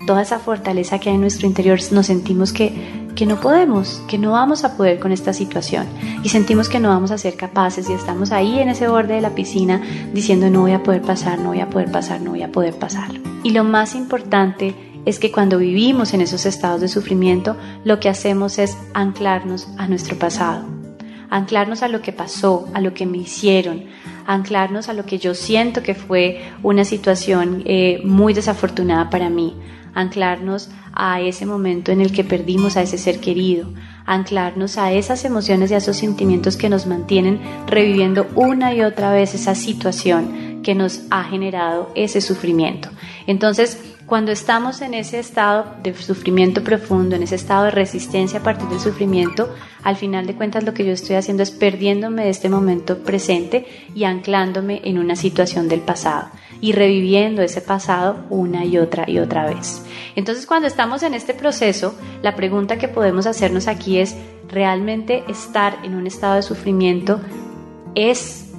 toda 0.06 0.22
esa 0.22 0.40
fortaleza 0.40 1.00
que 1.00 1.10
hay 1.10 1.16
en 1.16 1.22
nuestro 1.22 1.48
interior, 1.48 1.80
nos 1.92 2.08
sentimos 2.08 2.54
que, 2.54 2.74
que 3.16 3.26
no 3.26 3.40
podemos, 3.40 4.02
que 4.08 4.18
no 4.18 4.32
vamos 4.32 4.64
a 4.64 4.76
poder 4.76 5.00
con 5.00 5.12
esta 5.12 5.34
situación. 5.34 5.88
Y 6.24 6.30
sentimos 6.30 6.70
que 6.70 6.80
no 6.80 6.90
vamos 6.90 7.12
a 7.12 7.18
ser 7.18 7.36
capaces 7.36 7.90
y 7.90 7.94
estamos 7.94 8.32
ahí 8.32 8.60
en 8.60 8.70
ese 8.70 8.88
borde 8.88 9.16
de 9.16 9.22
la 9.22 9.36
piscina 9.36 9.82
diciendo 10.14 10.50
no 10.50 10.62
voy 10.62 10.72
a 10.72 10.84
poder 10.84 11.02
pasar, 11.02 11.40
no 11.40 11.50
voy 11.50 11.60
a 11.60 11.70
poder 11.70 11.92
pasar, 11.92 12.22
no 12.22 12.32
voy 12.32 12.44
a 12.44 12.52
poder 12.52 12.76
pasar. 12.76 13.12
Y 13.44 13.52
lo 13.52 13.64
más 13.64 13.96
importante 13.96 14.76
es 15.06 15.20
que 15.20 15.32
cuando 15.32 15.58
vivimos 15.58 16.14
en 16.14 16.22
esos 16.22 16.46
estados 16.46 16.82
de 16.82 16.88
sufrimiento, 16.88 17.58
lo 17.84 18.00
que 18.00 18.10
hacemos 18.10 18.58
es 18.58 18.78
anclarnos 18.94 19.68
a 19.78 19.88
nuestro 19.88 20.18
pasado, 20.18 20.66
anclarnos 21.30 21.84
a 21.84 21.90
lo 21.90 22.02
que 22.02 22.14
pasó, 22.14 22.68
a 22.74 22.80
lo 22.80 22.94
que 22.94 23.06
me 23.06 23.18
hicieron, 23.18 23.84
anclarnos 24.26 24.88
a 24.88 24.94
lo 24.94 25.06
que 25.06 25.18
yo 25.18 25.36
siento 25.36 25.84
que 25.84 25.96
fue 25.96 26.42
una 26.62 26.86
situación 26.86 27.64
eh, 27.66 28.02
muy 28.06 28.34
desafortunada 28.34 29.10
para 29.10 29.30
mí, 29.30 29.56
anclarnos 29.94 30.70
a 30.94 31.22
ese 31.22 31.46
momento 31.46 31.92
en 31.92 32.02
el 32.02 32.12
que 32.12 32.24
perdimos 32.24 32.78
a 32.78 32.82
ese 32.82 32.98
ser 32.98 33.20
querido, 33.20 33.70
anclarnos 34.06 34.78
a 34.78 34.92
esas 34.92 35.26
emociones 35.26 35.72
y 35.72 35.74
a 35.74 35.78
esos 35.78 35.98
sentimientos 35.98 36.58
que 36.58 36.70
nos 36.70 36.86
mantienen 36.86 37.40
reviviendo 37.68 38.28
una 38.36 38.74
y 38.74 38.82
otra 38.82 39.12
vez 39.12 39.34
esa 39.34 39.56
situación 39.56 40.62
que 40.64 40.76
nos 40.76 41.02
ha 41.10 41.24
generado 41.24 41.92
ese 41.96 42.22
sufrimiento. 42.22 42.90
Entonces, 43.28 43.78
cuando 44.06 44.32
estamos 44.32 44.82
en 44.82 44.94
ese 44.94 45.20
estado 45.20 45.66
de 45.82 45.94
sufrimiento 45.94 46.64
profundo, 46.64 47.16
en 47.16 47.24
ese 47.24 47.36
estado 47.36 47.66
de 47.66 47.72
resistencia 47.72 48.40
a 48.40 48.44
partir 48.44 48.68
del 48.68 48.80
sufrimiento, 48.80 49.54
al 49.84 49.96
final 49.96 50.26
de 50.26 50.36
cuentas 50.36 50.64
lo 50.64 50.74
que 50.74 50.86
yo 50.86 50.92
estoy 50.92 51.16
haciendo 51.16 51.44
es 51.44 51.52
perdiéndome 51.52 52.26
de 52.26 52.30
este 52.30 52.50
momento 52.50 53.00
presente 53.00 53.66
y 53.96 54.04
anclándome 54.04 54.82
en 54.84 55.00
una 55.00 55.16
situación 55.16 55.70
del 55.70 55.82
pasado 55.82 56.30
y 56.64 56.72
reviviendo 56.72 57.42
ese 57.42 57.60
pasado 57.60 58.24
una 58.30 58.64
y 58.64 58.78
otra 58.78 59.04
y 59.06 59.20
otra 59.20 59.46
vez. 59.46 59.84
Entonces 60.16 60.46
cuando 60.46 60.66
estamos 60.66 61.04
en 61.04 61.14
este 61.14 61.34
proceso, 61.34 61.94
la 62.22 62.38
pregunta 62.38 62.78
que 62.78 62.88
podemos 62.88 63.28
hacernos 63.28 63.68
aquí 63.68 63.98
es, 63.98 64.16
¿realmente 64.48 65.26
estar 65.28 65.78
en 65.84 65.94
un 65.94 66.08
estado 66.08 66.36
de 66.36 66.42
sufrimiento 66.42 67.20
es 67.96 68.54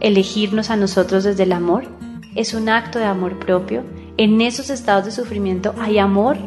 elegirnos 0.00 0.70
a 0.70 0.76
nosotros 0.76 1.24
desde 1.24 1.42
el 1.42 1.52
amor? 1.52 1.84
¿Es 2.34 2.54
un 2.54 2.70
acto 2.70 2.98
de 2.98 3.04
amor 3.04 3.38
propio? 3.38 3.84
¿En 4.16 4.40
esos 4.40 4.70
estados 4.70 5.04
de 5.04 5.10
sufrimiento 5.10 5.74
hay 5.78 5.98
amor? 5.98 6.38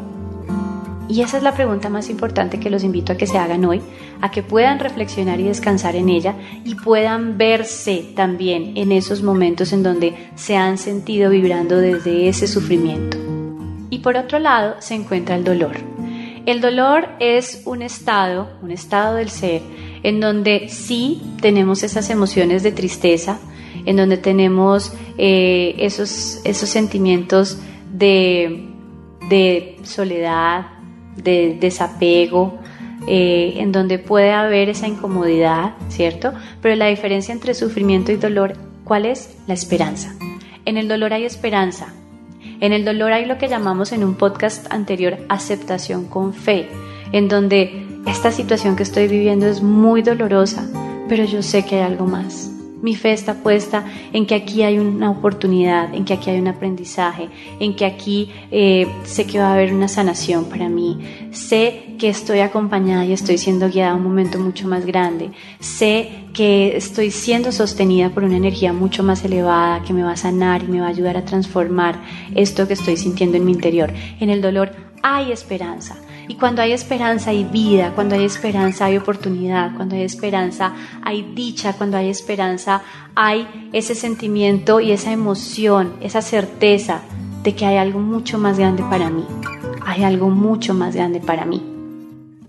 Y 1.08 1.20
esa 1.20 1.36
es 1.36 1.42
la 1.42 1.52
pregunta 1.52 1.90
más 1.90 2.08
importante 2.08 2.58
que 2.58 2.70
los 2.70 2.82
invito 2.82 3.12
a 3.12 3.16
que 3.16 3.26
se 3.26 3.36
hagan 3.36 3.64
hoy, 3.64 3.82
a 4.20 4.30
que 4.30 4.42
puedan 4.42 4.78
reflexionar 4.78 5.38
y 5.38 5.44
descansar 5.44 5.96
en 5.96 6.08
ella 6.08 6.34
y 6.64 6.74
puedan 6.76 7.36
verse 7.36 8.06
también 8.16 8.72
en 8.76 8.90
esos 8.90 9.22
momentos 9.22 9.72
en 9.72 9.82
donde 9.82 10.14
se 10.34 10.56
han 10.56 10.78
sentido 10.78 11.30
vibrando 11.30 11.76
desde 11.76 12.28
ese 12.28 12.46
sufrimiento. 12.46 13.18
Y 13.90 13.98
por 13.98 14.16
otro 14.16 14.38
lado 14.38 14.76
se 14.78 14.94
encuentra 14.94 15.36
el 15.36 15.44
dolor. 15.44 15.76
El 16.46 16.60
dolor 16.60 17.08
es 17.20 17.62
un 17.64 17.82
estado, 17.82 18.50
un 18.62 18.70
estado 18.70 19.16
del 19.16 19.30
ser, 19.30 19.62
en 20.02 20.20
donde 20.20 20.68
sí 20.68 21.22
tenemos 21.40 21.82
esas 21.82 22.10
emociones 22.10 22.62
de 22.62 22.72
tristeza, 22.72 23.38
en 23.86 23.96
donde 23.96 24.16
tenemos 24.16 24.92
eh, 25.16 25.74
esos, 25.78 26.40
esos 26.44 26.68
sentimientos 26.68 27.58
de, 27.92 28.68
de 29.30 29.78
soledad, 29.84 30.66
de 31.16 31.56
desapego, 31.60 32.58
eh, 33.06 33.54
en 33.58 33.72
donde 33.72 33.98
puede 33.98 34.32
haber 34.32 34.68
esa 34.68 34.88
incomodidad, 34.88 35.74
¿cierto? 35.88 36.32
Pero 36.62 36.74
la 36.76 36.86
diferencia 36.86 37.34
entre 37.34 37.54
sufrimiento 37.54 38.12
y 38.12 38.16
dolor, 38.16 38.54
¿cuál 38.84 39.04
es? 39.04 39.36
La 39.46 39.54
esperanza. 39.54 40.14
En 40.64 40.78
el 40.78 40.88
dolor 40.88 41.12
hay 41.12 41.24
esperanza. 41.24 41.92
En 42.60 42.72
el 42.72 42.84
dolor 42.84 43.12
hay 43.12 43.26
lo 43.26 43.36
que 43.36 43.48
llamamos 43.48 43.92
en 43.92 44.04
un 44.04 44.14
podcast 44.14 44.72
anterior 44.72 45.18
aceptación 45.28 46.06
con 46.06 46.32
fe, 46.32 46.68
en 47.12 47.28
donde 47.28 47.86
esta 48.06 48.32
situación 48.32 48.74
que 48.74 48.84
estoy 48.84 49.08
viviendo 49.08 49.46
es 49.46 49.62
muy 49.62 50.00
dolorosa, 50.00 50.66
pero 51.08 51.24
yo 51.24 51.42
sé 51.42 51.64
que 51.64 51.76
hay 51.76 51.82
algo 51.82 52.06
más. 52.06 52.53
Mi 52.84 52.94
fe 52.94 53.14
está 53.14 53.32
puesta 53.42 53.82
en 54.12 54.26
que 54.26 54.34
aquí 54.34 54.62
hay 54.62 54.78
una 54.78 55.10
oportunidad, 55.10 55.94
en 55.94 56.04
que 56.04 56.12
aquí 56.12 56.28
hay 56.28 56.38
un 56.38 56.48
aprendizaje, 56.48 57.30
en 57.58 57.74
que 57.74 57.86
aquí 57.86 58.30
eh, 58.50 58.86
sé 59.04 59.26
que 59.26 59.38
va 59.38 59.48
a 59.48 59.52
haber 59.54 59.72
una 59.72 59.88
sanación 59.88 60.44
para 60.50 60.68
mí. 60.68 60.98
Sé 61.30 61.94
que 61.98 62.10
estoy 62.10 62.40
acompañada 62.40 63.06
y 63.06 63.14
estoy 63.14 63.38
siendo 63.38 63.70
guiada 63.70 63.92
a 63.92 63.94
un 63.94 64.02
momento 64.02 64.38
mucho 64.38 64.68
más 64.68 64.84
grande. 64.84 65.30
Sé 65.60 66.23
que 66.34 66.76
estoy 66.76 67.10
siendo 67.10 67.52
sostenida 67.52 68.10
por 68.10 68.24
una 68.24 68.36
energía 68.36 68.72
mucho 68.72 69.02
más 69.02 69.24
elevada 69.24 69.82
que 69.82 69.94
me 69.94 70.02
va 70.02 70.12
a 70.12 70.16
sanar 70.16 70.64
y 70.64 70.66
me 70.66 70.80
va 70.80 70.88
a 70.88 70.90
ayudar 70.90 71.16
a 71.16 71.24
transformar 71.24 72.02
esto 72.34 72.66
que 72.66 72.74
estoy 72.74 72.96
sintiendo 72.96 73.38
en 73.38 73.46
mi 73.46 73.52
interior. 73.52 73.92
En 74.20 74.28
el 74.28 74.42
dolor 74.42 74.72
hay 75.02 75.32
esperanza. 75.32 75.96
Y 76.26 76.34
cuando 76.34 76.62
hay 76.62 76.72
esperanza 76.72 77.30
hay 77.30 77.44
vida, 77.44 77.92
cuando 77.94 78.14
hay 78.16 78.24
esperanza 78.24 78.86
hay 78.86 78.96
oportunidad, 78.96 79.76
cuando 79.76 79.94
hay 79.94 80.02
esperanza 80.02 80.74
hay 81.02 81.22
dicha, 81.34 81.74
cuando 81.74 81.96
hay 81.96 82.08
esperanza 82.08 82.82
hay 83.14 83.70
ese 83.72 83.94
sentimiento 83.94 84.80
y 84.80 84.90
esa 84.90 85.12
emoción, 85.12 85.94
esa 86.00 86.20
certeza 86.20 87.02
de 87.42 87.54
que 87.54 87.66
hay 87.66 87.76
algo 87.76 88.00
mucho 88.00 88.38
más 88.38 88.58
grande 88.58 88.82
para 88.90 89.10
mí. 89.10 89.24
Hay 89.86 90.02
algo 90.02 90.30
mucho 90.30 90.74
más 90.74 90.96
grande 90.96 91.20
para 91.20 91.44
mí. 91.44 91.62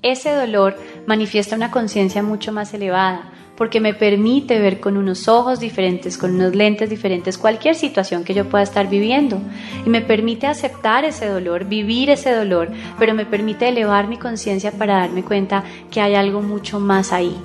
Ese 0.01 0.33
dolor 0.33 0.77
manifiesta 1.05 1.55
una 1.55 1.69
conciencia 1.69 2.23
mucho 2.23 2.53
más 2.53 2.73
elevada, 2.73 3.31
porque 3.57 3.79
me 3.79 3.93
permite 3.93 4.59
ver 4.59 4.79
con 4.79 4.97
unos 4.97 5.27
ojos 5.27 5.59
diferentes, 5.59 6.17
con 6.17 6.35
unos 6.35 6.55
lentes 6.55 6.89
diferentes 6.89 7.37
cualquier 7.37 7.75
situación 7.75 8.23
que 8.23 8.33
yo 8.33 8.45
pueda 8.45 8.63
estar 8.63 8.89
viviendo. 8.89 9.39
Y 9.85 9.89
me 9.89 10.01
permite 10.01 10.47
aceptar 10.47 11.05
ese 11.05 11.27
dolor, 11.27 11.65
vivir 11.65 12.09
ese 12.09 12.31
dolor, 12.31 12.69
pero 12.99 13.13
me 13.13 13.25
permite 13.25 13.67
elevar 13.67 14.07
mi 14.07 14.17
conciencia 14.17 14.71
para 14.71 14.97
darme 14.97 15.23
cuenta 15.23 15.63
que 15.91 16.01
hay 16.01 16.15
algo 16.15 16.41
mucho 16.41 16.79
más 16.79 17.13
ahí, 17.13 17.35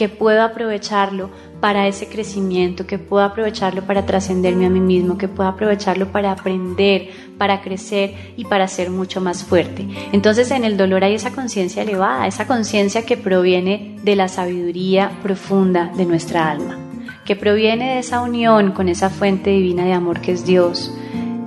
que 0.00 0.08
puedo 0.08 0.42
aprovecharlo 0.42 1.28
para 1.60 1.86
ese 1.86 2.08
crecimiento, 2.08 2.86
que 2.86 2.98
puedo 2.98 3.22
aprovecharlo 3.22 3.82
para 3.82 4.06
trascenderme 4.06 4.64
a 4.64 4.70
mí 4.70 4.80
mismo, 4.80 5.18
que 5.18 5.28
puedo 5.28 5.46
aprovecharlo 5.46 6.10
para 6.10 6.32
aprender, 6.32 7.10
para 7.36 7.60
crecer 7.60 8.14
y 8.34 8.46
para 8.46 8.66
ser 8.66 8.88
mucho 8.88 9.20
más 9.20 9.44
fuerte. 9.44 9.86
Entonces 10.12 10.52
en 10.52 10.64
el 10.64 10.78
dolor 10.78 11.04
hay 11.04 11.16
esa 11.16 11.32
conciencia 11.32 11.82
elevada, 11.82 12.26
esa 12.26 12.46
conciencia 12.46 13.04
que 13.04 13.18
proviene 13.18 13.96
de 14.02 14.16
la 14.16 14.28
sabiduría 14.28 15.10
profunda 15.22 15.92
de 15.94 16.06
nuestra 16.06 16.50
alma, 16.50 16.78
que 17.26 17.36
proviene 17.36 17.96
de 17.96 17.98
esa 17.98 18.22
unión 18.22 18.72
con 18.72 18.88
esa 18.88 19.10
fuente 19.10 19.50
divina 19.50 19.84
de 19.84 19.92
amor 19.92 20.22
que 20.22 20.32
es 20.32 20.46
Dios 20.46 20.90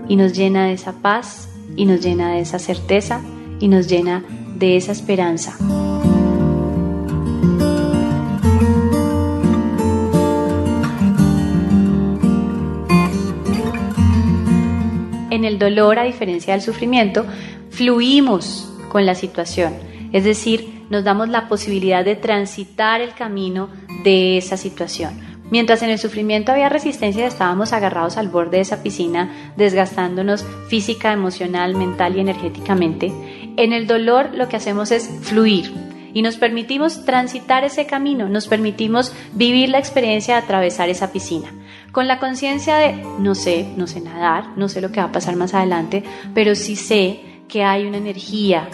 y 0.07 0.15
nos 0.15 0.33
llena 0.33 0.67
de 0.67 0.73
esa 0.73 0.91
paz 0.91 1.49
y 1.75 1.85
nos 1.85 2.01
llena 2.01 2.33
de 2.33 2.41
esa 2.41 2.59
certeza 2.59 3.19
y 3.59 3.67
nos 3.67 3.87
llena 3.87 4.23
de 4.59 4.77
esa 4.77 4.91
esperanza. 4.91 5.57
El 15.53 15.59
dolor, 15.59 15.99
a 15.99 16.03
diferencia 16.03 16.53
del 16.53 16.61
sufrimiento, 16.61 17.25
fluimos 17.69 18.71
con 18.89 19.05
la 19.05 19.15
situación. 19.15 19.73
Es 20.11 20.23
decir, 20.23 20.83
nos 20.89 21.03
damos 21.03 21.29
la 21.29 21.47
posibilidad 21.47 22.03
de 22.03 22.15
transitar 22.15 23.01
el 23.01 23.13
camino 23.13 23.69
de 24.03 24.37
esa 24.37 24.57
situación. 24.57 25.19
Mientras 25.49 25.83
en 25.83 25.89
el 25.89 25.99
sufrimiento 25.99 26.51
había 26.51 26.69
resistencia 26.69 27.27
estábamos 27.27 27.73
agarrados 27.73 28.17
al 28.17 28.29
borde 28.29 28.57
de 28.57 28.61
esa 28.61 28.81
piscina, 28.81 29.53
desgastándonos 29.55 30.45
física, 30.67 31.13
emocional, 31.13 31.75
mental 31.75 32.15
y 32.17 32.21
energéticamente, 32.21 33.11
en 33.57 33.71
el 33.73 33.85
dolor 33.85 34.31
lo 34.33 34.49
que 34.49 34.55
hacemos 34.55 34.91
es 34.91 35.07
fluir 35.21 35.71
y 36.13 36.21
nos 36.21 36.37
permitimos 36.37 37.05
transitar 37.05 37.63
ese 37.63 37.85
camino, 37.85 38.29
nos 38.29 38.47
permitimos 38.47 39.13
vivir 39.33 39.69
la 39.69 39.79
experiencia 39.79 40.35
de 40.35 40.41
atravesar 40.41 40.89
esa 40.89 41.11
piscina, 41.11 41.51
con 41.93 42.07
la 42.07 42.19
conciencia 42.19 42.75
de 42.75 43.05
no 43.19 43.35
sé, 43.35 43.67
no 43.77 43.85
sé 43.85 44.01
nadar, 44.01 44.49
no 44.57 44.67
sé 44.67 44.81
lo 44.81 44.91
que 44.91 44.99
va 44.99 45.05
a 45.05 45.11
pasar 45.11 45.35
más 45.35 45.53
adelante, 45.53 46.03
pero 46.33 46.55
sí 46.55 46.75
sé 46.75 47.21
que 47.47 47.63
hay 47.63 47.85
una 47.85 47.97
energía 47.97 48.67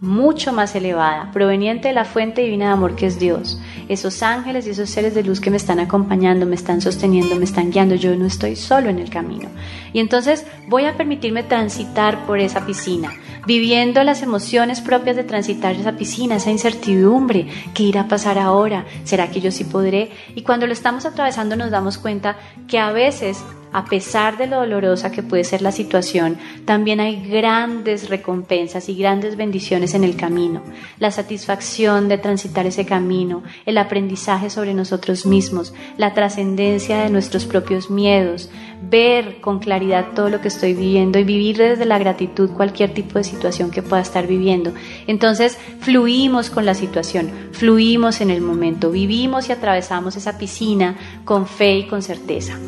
mucho 0.00 0.52
más 0.52 0.76
elevada, 0.76 1.30
proveniente 1.32 1.88
de 1.88 1.94
la 1.94 2.04
fuente 2.04 2.42
divina 2.42 2.66
de 2.66 2.72
amor 2.72 2.94
que 2.94 3.06
es 3.06 3.18
Dios. 3.18 3.58
Esos 3.88 4.22
ángeles 4.22 4.66
y 4.66 4.70
esos 4.70 4.90
seres 4.90 5.14
de 5.14 5.24
luz 5.24 5.40
que 5.40 5.50
me 5.50 5.56
están 5.56 5.80
acompañando, 5.80 6.44
me 6.44 6.54
están 6.54 6.82
sosteniendo, 6.82 7.34
me 7.36 7.46
están 7.46 7.72
guiando, 7.72 7.94
yo 7.94 8.14
no 8.16 8.26
estoy 8.26 8.54
solo 8.54 8.90
en 8.90 8.98
el 8.98 9.08
camino. 9.08 9.48
Y 9.94 10.00
entonces 10.00 10.46
voy 10.68 10.84
a 10.84 10.96
permitirme 10.96 11.44
transitar 11.44 12.26
por 12.26 12.38
esa 12.38 12.66
piscina, 12.66 13.12
viviendo 13.46 14.02
las 14.04 14.22
emociones 14.22 14.80
propias 14.80 15.16
de 15.16 15.24
transitar 15.24 15.74
esa 15.74 15.96
piscina, 15.96 16.36
esa 16.36 16.50
incertidumbre, 16.50 17.48
¿qué 17.74 17.84
irá 17.84 18.02
a 18.02 18.08
pasar 18.08 18.38
ahora? 18.38 18.86
¿Será 19.04 19.30
que 19.30 19.40
yo 19.40 19.50
sí 19.50 19.64
podré? 19.64 20.10
Y 20.34 20.42
cuando 20.42 20.66
lo 20.66 20.72
estamos 20.72 21.06
atravesando 21.06 21.56
nos 21.56 21.70
damos 21.70 21.98
cuenta 21.98 22.36
que 22.66 22.78
a 22.78 22.92
veces 22.92 23.42
a 23.72 23.84
pesar 23.84 24.38
de 24.38 24.46
lo 24.46 24.56
dolorosa 24.56 25.12
que 25.12 25.22
puede 25.22 25.44
ser 25.44 25.62
la 25.62 25.72
situación, 25.72 26.38
también 26.64 27.00
hay 27.00 27.28
grandes 27.28 28.08
recompensas 28.08 28.88
y 28.88 28.96
grandes 28.96 29.36
bendiciones 29.36 29.94
en 29.94 30.04
el 30.04 30.16
camino. 30.16 30.62
La 30.98 31.10
satisfacción 31.10 32.08
de 32.08 32.18
transitar 32.18 32.66
ese 32.66 32.86
camino, 32.86 33.42
el 33.66 33.78
aprendizaje 33.78 34.50
sobre 34.50 34.74
nosotros 34.74 35.26
mismos, 35.26 35.74
la 35.96 36.14
trascendencia 36.14 36.98
de 36.98 37.10
nuestros 37.10 37.44
propios 37.44 37.90
miedos, 37.90 38.50
ver 38.82 39.40
con 39.40 39.58
claridad 39.58 40.08
todo 40.14 40.30
lo 40.30 40.40
que 40.40 40.48
estoy 40.48 40.74
viviendo 40.74 41.18
y 41.18 41.24
vivir 41.24 41.58
desde 41.58 41.84
la 41.84 41.98
gratitud 41.98 42.50
cualquier 42.50 42.94
tipo 42.94 43.18
de 43.18 43.24
situación 43.24 43.70
que 43.70 43.82
pueda 43.82 44.02
estar 44.02 44.26
viviendo. 44.26 44.72
Entonces, 45.06 45.58
fluimos 45.80 46.50
con 46.50 46.64
la 46.64 46.74
situación, 46.74 47.30
fluimos 47.52 48.20
en 48.20 48.30
el 48.30 48.40
momento, 48.40 48.90
vivimos 48.90 49.48
y 49.48 49.52
atravesamos 49.52 50.16
esa 50.16 50.38
piscina 50.38 50.96
con 51.24 51.46
fe 51.46 51.78
y 51.78 51.86
con 51.86 52.02
certeza. 52.02 52.58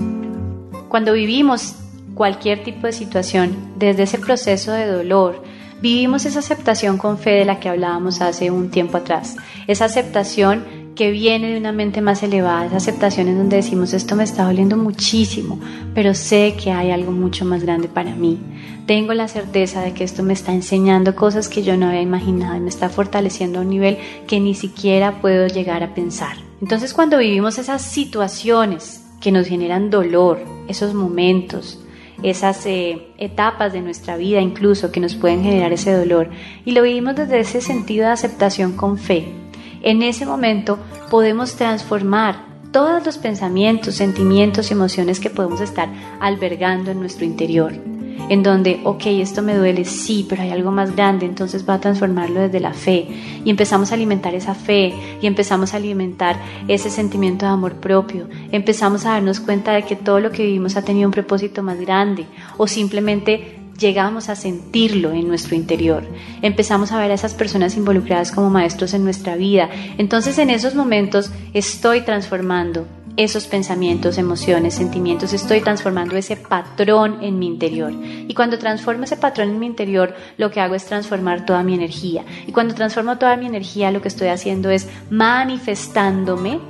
Cuando 0.90 1.12
vivimos 1.12 1.76
cualquier 2.14 2.64
tipo 2.64 2.88
de 2.88 2.92
situación, 2.92 3.56
desde 3.76 4.02
ese 4.02 4.18
proceso 4.18 4.72
de 4.72 4.88
dolor, 4.88 5.40
vivimos 5.80 6.26
esa 6.26 6.40
aceptación 6.40 6.98
con 6.98 7.16
fe 7.16 7.30
de 7.30 7.44
la 7.44 7.60
que 7.60 7.68
hablábamos 7.68 8.20
hace 8.20 8.50
un 8.50 8.72
tiempo 8.72 8.96
atrás. 8.96 9.36
Esa 9.68 9.84
aceptación 9.84 10.64
que 10.96 11.12
viene 11.12 11.52
de 11.52 11.58
una 11.58 11.70
mente 11.70 12.00
más 12.00 12.24
elevada, 12.24 12.66
esa 12.66 12.78
aceptación 12.78 13.28
en 13.28 13.38
donde 13.38 13.58
decimos 13.58 13.92
esto 13.92 14.16
me 14.16 14.24
está 14.24 14.42
doliendo 14.42 14.76
muchísimo, 14.76 15.60
pero 15.94 16.12
sé 16.12 16.56
que 16.60 16.72
hay 16.72 16.90
algo 16.90 17.12
mucho 17.12 17.44
más 17.44 17.62
grande 17.62 17.86
para 17.86 18.16
mí. 18.16 18.40
Tengo 18.86 19.14
la 19.14 19.28
certeza 19.28 19.82
de 19.82 19.94
que 19.94 20.02
esto 20.02 20.24
me 20.24 20.32
está 20.32 20.52
enseñando 20.52 21.14
cosas 21.14 21.48
que 21.48 21.62
yo 21.62 21.76
no 21.76 21.86
había 21.86 22.02
imaginado 22.02 22.56
y 22.56 22.60
me 22.60 22.68
está 22.68 22.88
fortaleciendo 22.88 23.60
a 23.60 23.62
un 23.62 23.70
nivel 23.70 23.96
que 24.26 24.40
ni 24.40 24.56
siquiera 24.56 25.20
puedo 25.20 25.46
llegar 25.46 25.84
a 25.84 25.94
pensar. 25.94 26.36
Entonces 26.60 26.92
cuando 26.92 27.16
vivimos 27.16 27.58
esas 27.58 27.80
situaciones 27.80 29.04
que 29.20 29.32
nos 29.32 29.46
generan 29.46 29.90
dolor, 29.90 30.40
esos 30.68 30.94
momentos, 30.94 31.80
esas 32.22 32.64
eh, 32.66 33.08
etapas 33.18 33.72
de 33.72 33.80
nuestra 33.80 34.16
vida 34.16 34.40
incluso 34.40 34.92
que 34.92 35.00
nos 35.00 35.14
pueden 35.14 35.42
generar 35.42 35.72
ese 35.72 35.92
dolor. 35.92 36.30
Y 36.64 36.72
lo 36.72 36.82
vivimos 36.82 37.16
desde 37.16 37.40
ese 37.40 37.60
sentido 37.60 38.06
de 38.06 38.12
aceptación 38.12 38.72
con 38.72 38.98
fe. 38.98 39.32
En 39.82 40.02
ese 40.02 40.26
momento 40.26 40.78
podemos 41.10 41.54
transformar 41.54 42.44
todos 42.72 43.04
los 43.04 43.18
pensamientos, 43.18 43.96
sentimientos 43.96 44.70
y 44.70 44.74
emociones 44.74 45.20
que 45.20 45.30
podemos 45.30 45.60
estar 45.60 45.88
albergando 46.20 46.90
en 46.90 47.00
nuestro 47.00 47.24
interior 47.24 47.72
en 48.28 48.42
donde, 48.42 48.80
ok, 48.84 49.06
esto 49.06 49.42
me 49.42 49.54
duele, 49.54 49.84
sí, 49.84 50.26
pero 50.28 50.42
hay 50.42 50.50
algo 50.50 50.70
más 50.70 50.94
grande, 50.94 51.26
entonces 51.26 51.68
va 51.68 51.74
a 51.74 51.80
transformarlo 51.80 52.40
desde 52.40 52.60
la 52.60 52.72
fe. 52.72 53.06
Y 53.44 53.50
empezamos 53.50 53.90
a 53.90 53.94
alimentar 53.94 54.34
esa 54.34 54.54
fe 54.54 54.94
y 55.20 55.26
empezamos 55.26 55.74
a 55.74 55.78
alimentar 55.78 56.36
ese 56.68 56.90
sentimiento 56.90 57.46
de 57.46 57.52
amor 57.52 57.74
propio. 57.74 58.28
Empezamos 58.52 59.04
a 59.06 59.10
darnos 59.10 59.40
cuenta 59.40 59.72
de 59.72 59.82
que 59.84 59.96
todo 59.96 60.20
lo 60.20 60.30
que 60.30 60.44
vivimos 60.44 60.76
ha 60.76 60.82
tenido 60.82 61.08
un 61.08 61.12
propósito 61.12 61.62
más 61.62 61.80
grande 61.80 62.26
o 62.56 62.66
simplemente 62.66 63.60
llegamos 63.80 64.28
a 64.28 64.36
sentirlo 64.36 65.10
en 65.12 65.26
nuestro 65.26 65.56
interior. 65.56 66.04
Empezamos 66.42 66.92
a 66.92 66.98
ver 66.98 67.10
a 67.10 67.14
esas 67.14 67.34
personas 67.34 67.76
involucradas 67.76 68.30
como 68.30 68.50
maestros 68.50 68.94
en 68.94 69.04
nuestra 69.04 69.36
vida. 69.36 69.70
Entonces 69.98 70.38
en 70.38 70.50
esos 70.50 70.74
momentos 70.74 71.32
estoy 71.54 72.02
transformando 72.02 72.86
esos 73.16 73.46
pensamientos, 73.46 74.18
emociones, 74.18 74.74
sentimientos, 74.74 75.32
estoy 75.32 75.60
transformando 75.60 76.16
ese 76.16 76.36
patrón 76.36 77.18
en 77.22 77.38
mi 77.38 77.46
interior. 77.46 77.92
Y 77.92 78.32
cuando 78.34 78.58
transformo 78.58 79.04
ese 79.04 79.16
patrón 79.16 79.50
en 79.50 79.58
mi 79.58 79.66
interior, 79.66 80.14
lo 80.36 80.50
que 80.50 80.60
hago 80.60 80.74
es 80.74 80.86
transformar 80.86 81.44
toda 81.44 81.62
mi 81.62 81.74
energía. 81.74 82.24
Y 82.46 82.52
cuando 82.52 82.74
transformo 82.74 83.18
toda 83.18 83.36
mi 83.36 83.46
energía, 83.46 83.90
lo 83.90 84.00
que 84.00 84.08
estoy 84.08 84.28
haciendo 84.28 84.70
es 84.70 84.88
manifestándome 85.10 86.60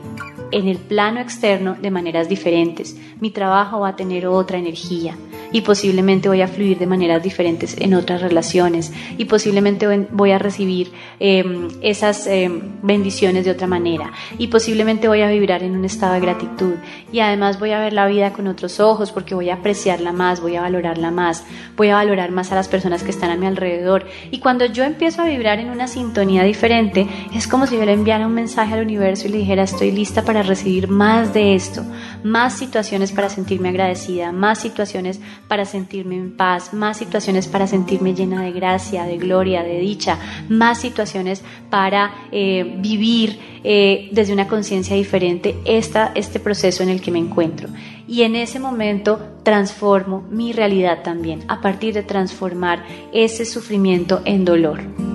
en 0.52 0.68
el 0.68 0.78
plano 0.78 1.20
externo 1.20 1.76
de 1.80 1.90
maneras 1.90 2.28
diferentes. 2.28 2.96
Mi 3.20 3.30
trabajo 3.30 3.80
va 3.80 3.90
a 3.90 3.96
tener 3.96 4.26
otra 4.26 4.58
energía 4.58 5.16
y 5.52 5.62
posiblemente 5.62 6.28
voy 6.28 6.42
a 6.42 6.48
fluir 6.48 6.78
de 6.78 6.86
maneras 6.86 7.22
diferentes 7.22 7.76
en 7.78 7.94
otras 7.94 8.22
relaciones 8.22 8.92
y 9.18 9.24
posiblemente 9.24 9.86
voy 10.10 10.30
a 10.30 10.38
recibir 10.38 10.92
em, 11.18 11.68
esas 11.82 12.26
em, 12.26 12.80
bendiciones 12.82 13.44
de 13.44 13.50
otra 13.50 13.66
manera 13.66 14.12
y 14.38 14.48
posiblemente 14.48 15.08
voy 15.08 15.22
a 15.22 15.28
vibrar 15.28 15.62
en 15.62 15.72
un 15.72 15.84
estado 15.84 16.14
de 16.14 16.20
gratitud. 16.20 16.74
Y 17.12 17.20
además 17.20 17.58
voy 17.58 17.72
a 17.72 17.80
ver 17.80 17.92
la 17.92 18.06
vida 18.06 18.32
con 18.32 18.46
otros 18.46 18.80
ojos 18.80 19.12
porque 19.12 19.34
voy 19.34 19.50
a 19.50 19.54
apreciarla 19.54 20.12
más, 20.12 20.40
voy 20.40 20.56
a 20.56 20.62
valorarla 20.62 21.10
más, 21.10 21.44
voy 21.76 21.88
a 21.88 21.96
valorar 21.96 22.30
más 22.30 22.52
a 22.52 22.54
las 22.54 22.68
personas 22.68 23.02
que 23.02 23.10
están 23.10 23.30
a 23.30 23.36
mi 23.36 23.46
alrededor. 23.46 24.06
Y 24.30 24.38
cuando 24.38 24.66
yo 24.66 24.84
empiezo 24.84 25.22
a 25.22 25.26
vibrar 25.26 25.58
en 25.58 25.70
una 25.70 25.88
sintonía 25.88 26.44
diferente 26.44 27.06
es 27.34 27.46
como 27.46 27.66
si 27.66 27.76
yo 27.76 27.84
le 27.84 27.92
enviara 27.92 28.26
un 28.26 28.34
mensaje 28.34 28.74
al 28.74 28.84
universo 28.84 29.26
y 29.26 29.30
le 29.30 29.38
dijera 29.38 29.62
estoy 29.62 29.90
lista 29.90 30.22
para 30.22 30.42
recibir 30.42 30.88
más 30.88 31.34
de 31.34 31.54
esto, 31.54 31.82
más 32.22 32.54
situaciones 32.56 33.12
para 33.12 33.28
sentirme 33.28 33.70
agradecida, 33.70 34.32
más 34.32 34.58
situaciones 34.60 35.20
para 35.50 35.64
sentirme 35.64 36.14
en 36.14 36.30
paz, 36.30 36.72
más 36.72 36.96
situaciones 36.96 37.48
para 37.48 37.66
sentirme 37.66 38.14
llena 38.14 38.40
de 38.44 38.52
gracia, 38.52 39.02
de 39.02 39.18
gloria, 39.18 39.64
de 39.64 39.80
dicha, 39.80 40.16
más 40.48 40.78
situaciones 40.78 41.42
para 41.70 42.14
eh, 42.30 42.76
vivir 42.78 43.36
eh, 43.64 44.10
desde 44.12 44.32
una 44.32 44.46
conciencia 44.46 44.94
diferente 44.94 45.56
esta, 45.64 46.12
este 46.14 46.38
proceso 46.38 46.84
en 46.84 46.88
el 46.88 47.00
que 47.00 47.10
me 47.10 47.18
encuentro. 47.18 47.68
Y 48.06 48.22
en 48.22 48.36
ese 48.36 48.60
momento 48.60 49.18
transformo 49.42 50.22
mi 50.30 50.52
realidad 50.52 51.02
también, 51.02 51.42
a 51.48 51.60
partir 51.60 51.94
de 51.94 52.04
transformar 52.04 52.84
ese 53.12 53.44
sufrimiento 53.44 54.22
en 54.24 54.44
dolor. 54.44 55.09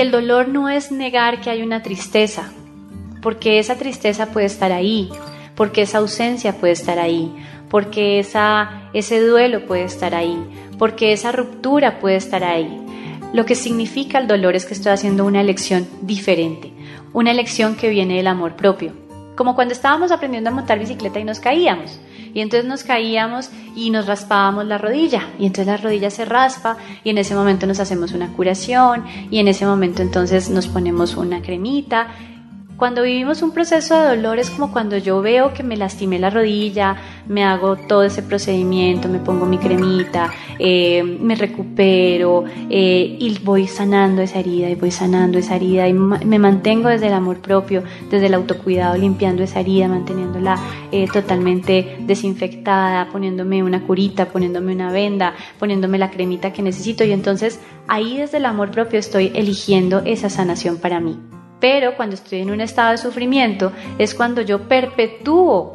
El 0.00 0.10
dolor 0.10 0.48
no 0.48 0.68
es 0.68 0.90
negar 0.90 1.40
que 1.40 1.50
hay 1.50 1.62
una 1.62 1.82
tristeza, 1.82 2.52
porque 3.22 3.58
esa 3.58 3.76
tristeza 3.76 4.26
puede 4.32 4.46
estar 4.46 4.72
ahí, 4.72 5.10
porque 5.54 5.82
esa 5.82 5.98
ausencia 5.98 6.56
puede 6.56 6.72
estar 6.72 6.98
ahí, 6.98 7.34
porque 7.68 8.18
esa, 8.18 8.88
ese 8.92 9.20
duelo 9.20 9.66
puede 9.66 9.84
estar 9.84 10.14
ahí, 10.14 10.38
porque 10.78 11.12
esa 11.12 11.32
ruptura 11.32 11.98
puede 11.98 12.16
estar 12.16 12.44
ahí. 12.44 12.80
Lo 13.32 13.44
que 13.44 13.54
significa 13.54 14.18
el 14.18 14.26
dolor 14.26 14.56
es 14.56 14.66
que 14.66 14.74
estoy 14.74 14.92
haciendo 14.92 15.24
una 15.24 15.40
elección 15.40 15.86
diferente, 16.02 16.72
una 17.12 17.30
elección 17.30 17.76
que 17.76 17.88
viene 17.88 18.16
del 18.16 18.26
amor 18.26 18.56
propio, 18.56 18.92
como 19.36 19.54
cuando 19.54 19.72
estábamos 19.72 20.10
aprendiendo 20.10 20.50
a 20.50 20.54
montar 20.54 20.78
bicicleta 20.78 21.20
y 21.20 21.24
nos 21.24 21.40
caíamos. 21.40 22.00
Y 22.34 22.40
entonces 22.40 22.68
nos 22.68 22.84
caíamos 22.84 23.50
y 23.74 23.90
nos 23.90 24.06
raspábamos 24.06 24.66
la 24.66 24.78
rodilla. 24.78 25.28
Y 25.38 25.46
entonces 25.46 25.66
la 25.66 25.76
rodilla 25.76 26.10
se 26.10 26.24
raspa 26.24 26.76
y 27.04 27.10
en 27.10 27.18
ese 27.18 27.34
momento 27.34 27.66
nos 27.66 27.80
hacemos 27.80 28.12
una 28.12 28.32
curación 28.32 29.04
y 29.30 29.38
en 29.38 29.48
ese 29.48 29.66
momento 29.66 30.02
entonces 30.02 30.50
nos 30.50 30.68
ponemos 30.68 31.16
una 31.16 31.42
cremita 31.42 32.08
cuando 32.80 33.02
vivimos 33.02 33.42
un 33.42 33.50
proceso 33.50 33.94
de 33.94 34.16
dolor 34.16 34.38
es 34.38 34.48
como 34.48 34.72
cuando 34.72 34.96
yo 34.96 35.20
veo 35.20 35.52
que 35.52 35.62
me 35.62 35.76
lastimé 35.76 36.18
la 36.18 36.30
rodilla, 36.30 36.96
me 37.28 37.44
hago 37.44 37.76
todo 37.76 38.04
ese 38.04 38.22
procedimiento, 38.22 39.06
me 39.06 39.18
pongo 39.18 39.44
mi 39.44 39.58
cremita, 39.58 40.32
eh, 40.58 41.02
me 41.02 41.34
recupero 41.34 42.44
eh, 42.70 43.18
y 43.20 43.38
voy 43.44 43.66
sanando 43.66 44.22
esa 44.22 44.38
herida 44.38 44.70
y 44.70 44.76
voy 44.76 44.90
sanando 44.90 45.36
esa 45.38 45.56
herida 45.56 45.88
y 45.88 45.92
me 45.92 46.38
mantengo 46.38 46.88
desde 46.88 47.08
el 47.08 47.12
amor 47.12 47.40
propio, 47.40 47.82
desde 48.10 48.28
el 48.28 48.34
autocuidado, 48.34 48.96
limpiando 48.96 49.42
esa 49.42 49.60
herida, 49.60 49.86
manteniéndola 49.86 50.58
eh, 50.90 51.06
totalmente 51.12 51.98
desinfectada, 52.00 53.10
poniéndome 53.12 53.62
una 53.62 53.82
curita, 53.82 54.28
poniéndome 54.28 54.72
una 54.72 54.90
venda, 54.90 55.34
poniéndome 55.58 55.98
la 55.98 56.10
cremita 56.10 56.54
que 56.54 56.62
necesito 56.62 57.04
y 57.04 57.12
entonces 57.12 57.60
ahí 57.88 58.16
desde 58.16 58.38
el 58.38 58.46
amor 58.46 58.70
propio 58.70 58.98
estoy 58.98 59.32
eligiendo 59.34 60.00
esa 60.06 60.30
sanación 60.30 60.78
para 60.78 60.98
mí. 60.98 61.29
Pero 61.60 61.96
cuando 61.96 62.14
estoy 62.14 62.40
en 62.40 62.50
un 62.50 62.60
estado 62.60 62.92
de 62.92 62.98
sufrimiento 62.98 63.72
es 63.98 64.14
cuando 64.14 64.42
yo 64.42 64.62
perpetúo 64.62 65.74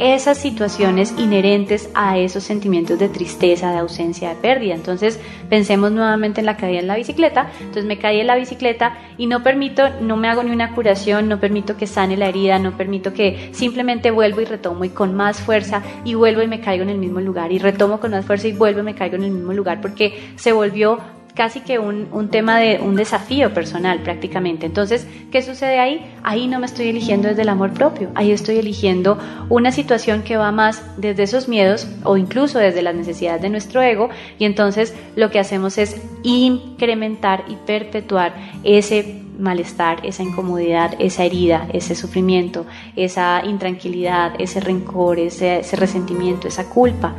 esas 0.00 0.38
situaciones 0.38 1.14
inherentes 1.18 1.90
a 1.94 2.16
esos 2.16 2.42
sentimientos 2.42 2.98
de 2.98 3.10
tristeza, 3.10 3.70
de 3.70 3.78
ausencia, 3.78 4.30
de 4.30 4.34
pérdida. 4.36 4.74
Entonces 4.74 5.20
pensemos 5.50 5.92
nuevamente 5.92 6.40
en 6.40 6.46
la 6.46 6.56
caída 6.56 6.80
en 6.80 6.86
la 6.86 6.96
bicicleta. 6.96 7.50
Entonces 7.60 7.84
me 7.84 7.98
caí 7.98 8.18
en 8.20 8.26
la 8.26 8.36
bicicleta 8.36 8.96
y 9.18 9.26
no 9.26 9.42
permito, 9.42 9.90
no 10.00 10.16
me 10.16 10.28
hago 10.28 10.42
ni 10.42 10.50
una 10.52 10.74
curación, 10.74 11.28
no 11.28 11.38
permito 11.38 11.76
que 11.76 11.86
sane 11.86 12.16
la 12.16 12.28
herida, 12.28 12.58
no 12.58 12.76
permito 12.76 13.12
que 13.12 13.50
simplemente 13.52 14.10
vuelvo 14.10 14.40
y 14.40 14.46
retomo 14.46 14.84
y 14.84 14.88
con 14.88 15.14
más 15.14 15.40
fuerza 15.40 15.82
y 16.04 16.14
vuelvo 16.14 16.42
y 16.42 16.48
me 16.48 16.60
caigo 16.60 16.82
en 16.82 16.90
el 16.90 16.98
mismo 16.98 17.20
lugar 17.20 17.52
y 17.52 17.58
retomo 17.58 18.00
con 18.00 18.12
más 18.12 18.24
fuerza 18.24 18.48
y 18.48 18.52
vuelvo 18.52 18.80
y 18.80 18.84
me 18.84 18.94
caigo 18.94 19.16
en 19.16 19.24
el 19.24 19.30
mismo 19.30 19.52
lugar 19.52 19.82
porque 19.82 20.32
se 20.36 20.52
volvió 20.52 20.98
casi 21.34 21.60
que 21.60 21.78
un, 21.78 22.08
un, 22.12 22.28
tema 22.28 22.58
de 22.58 22.80
un 22.80 22.96
desafío 22.96 23.52
personal 23.54 24.00
prácticamente. 24.00 24.66
Entonces, 24.66 25.06
¿qué 25.30 25.42
sucede 25.42 25.78
ahí? 25.78 26.14
Ahí 26.22 26.48
no 26.48 26.58
me 26.58 26.66
estoy 26.66 26.88
eligiendo 26.88 27.28
desde 27.28 27.42
el 27.42 27.48
amor 27.48 27.72
propio, 27.72 28.10
ahí 28.14 28.30
estoy 28.30 28.58
eligiendo 28.58 29.18
una 29.48 29.72
situación 29.72 30.22
que 30.22 30.36
va 30.36 30.52
más 30.52 30.82
desde 30.96 31.22
esos 31.22 31.48
miedos 31.48 31.88
o 32.04 32.16
incluso 32.16 32.58
desde 32.58 32.82
las 32.82 32.94
necesidades 32.94 33.42
de 33.42 33.48
nuestro 33.50 33.82
ego 33.82 34.10
y 34.38 34.44
entonces 34.44 34.94
lo 35.16 35.30
que 35.30 35.38
hacemos 35.38 35.78
es 35.78 36.00
incrementar 36.22 37.44
y 37.48 37.56
perpetuar 37.56 38.34
ese 38.64 39.22
malestar, 39.38 40.04
esa 40.04 40.22
incomodidad, 40.22 40.94
esa 40.98 41.24
herida, 41.24 41.66
ese 41.72 41.94
sufrimiento, 41.94 42.66
esa 42.94 43.42
intranquilidad, 43.44 44.34
ese 44.38 44.60
rencor, 44.60 45.18
ese, 45.18 45.60
ese 45.60 45.76
resentimiento, 45.76 46.46
esa 46.46 46.68
culpa. 46.68 47.14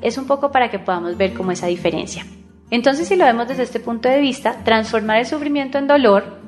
Es 0.00 0.16
un 0.16 0.26
poco 0.26 0.52
para 0.52 0.70
que 0.70 0.78
podamos 0.78 1.16
ver 1.16 1.34
cómo 1.34 1.50
esa 1.50 1.66
diferencia. 1.66 2.24
Entonces, 2.70 3.08
si 3.08 3.16
lo 3.16 3.24
vemos 3.24 3.48
desde 3.48 3.62
este 3.62 3.80
punto 3.80 4.08
de 4.08 4.20
vista, 4.20 4.64
transformar 4.64 5.18
el 5.18 5.26
sufrimiento 5.26 5.78
en 5.78 5.86
dolor 5.86 6.38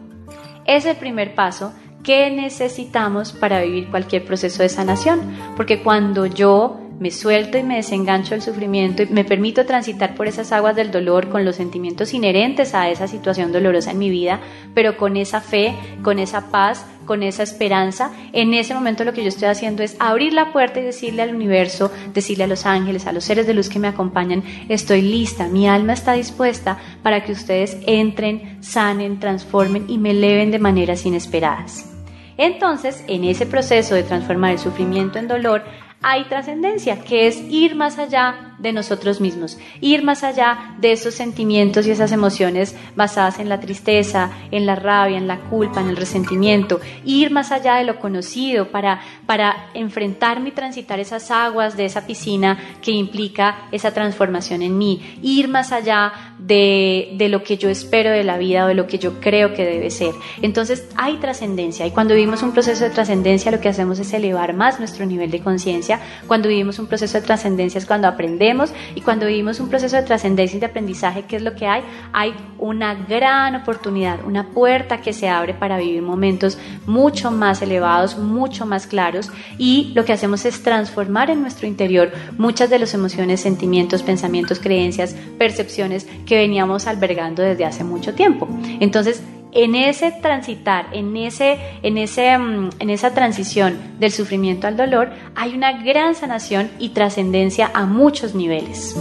es 0.66 0.85
el 0.85 0.96
primer 0.96 1.35
paso 1.35 1.72
que 2.02 2.31
necesitamos 2.31 3.33
para 3.33 3.62
vivir 3.62 3.90
cualquier 3.90 4.24
proceso 4.24 4.62
de 4.62 4.68
sanación, 4.68 5.20
porque 5.57 5.83
cuando 5.83 6.26
yo 6.26 6.81
me 6.98 7.11
suelto 7.11 7.58
y 7.58 7.62
me 7.62 7.76
desengancho 7.76 8.30
del 8.30 8.42
sufrimiento 8.42 9.02
y 9.02 9.06
me 9.06 9.24
permito 9.24 9.64
transitar 9.66 10.14
por 10.14 10.26
esas 10.26 10.52
aguas 10.52 10.74
del 10.74 10.90
dolor 10.90 11.28
con 11.28 11.44
los 11.44 11.56
sentimientos 11.56 12.12
inherentes 12.12 12.74
a 12.74 12.88
esa 12.90 13.06
situación 13.06 13.52
dolorosa 13.52 13.92
en 13.92 13.98
mi 13.98 14.11
vida, 14.11 14.40
pero 14.74 14.96
con 14.96 15.16
esa 15.16 15.40
fe, 15.40 15.74
con 16.02 16.18
esa 16.18 16.50
paz, 16.50 16.84
con 17.04 17.22
esa 17.22 17.42
esperanza, 17.42 18.11
en 18.32 18.52
ese 18.52 18.74
momento 18.74 19.04
lo 19.04 19.12
que 19.12 19.22
yo 19.22 19.28
estoy 19.28 19.48
haciendo 19.48 19.82
es 19.82 19.96
abrir 19.98 20.34
la 20.34 20.52
puerta 20.52 20.80
y 20.80 20.84
decirle 20.84 21.22
al 21.22 21.34
universo, 21.34 21.90
decirle 22.12 22.44
a 22.44 22.48
los 22.48 22.66
ángeles, 22.66 23.06
a 23.06 23.12
los 23.12 23.24
seres 23.24 23.46
de 23.46 23.54
luz 23.54 23.68
que 23.68 23.78
me 23.78 23.88
acompañan, 23.88 24.42
estoy 24.68 25.00
lista, 25.00 25.48
mi 25.48 25.68
alma 25.68 25.94
está 25.94 26.12
dispuesta 26.12 26.78
para 27.02 27.24
que 27.24 27.32
ustedes 27.32 27.78
entren, 27.87 28.62
sanen, 28.62 29.20
transformen 29.20 29.87
y 29.88 29.98
me 29.98 30.11
eleven 30.11 30.50
de 30.50 30.58
maneras 30.58 31.06
inesperadas. 31.06 31.88
Entonces, 32.37 33.02
en 33.08 33.24
ese 33.24 33.46
proceso 33.46 33.94
de 33.94 34.04
transformar 34.04 34.52
el 34.52 34.58
sufrimiento 34.58 35.18
en 35.18 35.26
dolor, 35.26 35.64
hay 36.02 36.24
trascendencia, 36.24 36.96
que 36.96 37.26
es 37.26 37.37
ir 37.50 37.74
más 37.74 37.98
allá 37.98 38.47
de 38.59 38.73
nosotros 38.73 39.21
mismos, 39.21 39.59
ir 39.81 40.03
más 40.03 40.25
allá 40.25 40.75
de 40.79 40.92
esos 40.92 41.14
sentimientos 41.14 41.87
y 41.87 41.92
esas 41.92 42.12
emociones 42.12 42.75
basadas 42.97 43.38
en 43.38 43.49
la 43.49 43.61
tristeza, 43.61 44.31
en 44.51 44.66
la 44.66 44.75
rabia, 44.75 45.16
en 45.16 45.29
la 45.29 45.38
culpa, 45.38 45.81
en 45.81 45.88
el 45.88 45.97
resentimiento, 45.97 46.81
ir 47.05 47.31
más 47.31 47.53
allá 47.53 47.77
de 47.77 47.85
lo 47.85 48.01
conocido 48.01 48.68
para, 48.68 49.01
para 49.27 49.71
enfrentarme 49.75 50.49
y 50.49 50.53
transitar 50.53 50.99
esas 50.99 51.31
aguas 51.31 51.77
de 51.77 51.85
esa 51.85 52.07
piscina 52.07 52.59
que 52.83 52.90
implica 52.90 53.68
esa 53.71 53.92
transformación 53.92 54.62
en 54.62 54.77
mí, 54.77 55.18
ir 55.23 55.49
más 55.49 55.71
allá 55.71 56.35
de, 56.38 57.14
de 57.16 57.29
lo 57.29 57.44
que 57.44 57.59
yo 57.59 57.68
espero 57.68 58.11
de 58.11 58.25
la 58.25 58.38
vida 58.38 58.64
o 58.64 58.68
de 58.68 58.75
lo 58.75 58.87
que 58.87 58.99
yo 58.99 59.21
creo 59.21 59.55
que 59.55 59.64
debe 59.64 59.90
ser. 59.90 60.14
Entonces 60.42 60.88
hay 60.97 61.16
trascendencia. 61.18 61.87
Y 61.87 61.92
cuando 61.92 62.14
vivimos 62.14 62.42
un 62.42 62.53
proceso 62.53 62.85
de 62.85 62.90
trascendencia 62.90 63.53
lo 63.53 63.61
que 63.61 63.68
hacemos 63.68 63.99
es 64.01 64.12
elevar 64.12 64.55
más 64.55 64.81
nuestro 64.81 65.07
nivel 65.07 65.31
de 65.31 65.40
conciencia, 65.40 66.01
cuando 66.27 66.49
vivimos 66.49 66.79
un 66.79 66.87
proceso 66.87 67.21
de 67.21 67.27
trascendencia 67.27 67.79
es 67.79 67.87
cuando 67.87 68.09
aprendemos 68.09 68.47
y 68.94 69.00
cuando 69.00 69.26
vivimos 69.26 69.61
un 69.61 69.68
proceso 69.68 69.96
de 69.96 70.02
trascendencia 70.02 70.56
y 70.56 70.61
de 70.61 70.66
aprendizaje, 70.66 71.24
¿qué 71.24 71.37
es 71.37 71.42
lo 71.42 71.54
que 71.54 71.66
hay? 71.66 71.82
Hay 72.12 72.34
una 72.58 72.94
gran 72.94 73.54
oportunidad, 73.56 74.24
una 74.24 74.48
puerta 74.50 75.00
que 75.00 75.12
se 75.12 75.28
abre 75.28 75.54
para 75.54 75.78
vivir 75.78 76.02
momentos 76.02 76.58
mucho 76.87 77.30
más 77.30 77.62
elevados, 77.62 78.18
mucho 78.18 78.66
más 78.66 78.87
claros 78.87 79.30
y 79.58 79.92
lo 79.94 80.04
que 80.04 80.12
hacemos 80.12 80.44
es 80.44 80.62
transformar 80.62 81.30
en 81.30 81.42
nuestro 81.42 81.66
interior 81.66 82.11
muchas 82.37 82.70
de 82.70 82.78
las 82.78 82.94
emociones, 82.94 83.40
sentimientos, 83.40 84.02
pensamientos, 84.02 84.58
creencias, 84.58 85.14
percepciones 85.38 86.06
que 86.26 86.37
veníamos 86.37 86.87
albergando 86.87 87.42
desde 87.42 87.64
hace 87.64 87.84
mucho 87.84 88.14
tiempo. 88.14 88.48
Entonces, 88.80 89.22
en 89.52 89.74
ese 89.74 90.12
transitar, 90.12 90.87
en, 90.92 91.16
ese, 91.16 91.58
en, 91.82 91.98
ese, 91.98 92.37
mm, 92.37 92.70
en 92.78 92.90
esa 92.90 93.14
transición 93.14 93.78
del 93.98 94.12
sufrimiento 94.12 94.66
al 94.66 94.76
dolor, 94.76 95.11
hay 95.34 95.54
una 95.54 95.82
gran 95.82 96.14
sanación 96.14 96.70
y 96.78 96.90
trascendencia 96.90 97.70
a 97.74 97.87
muchos 97.87 98.34
niveles. 98.34 98.96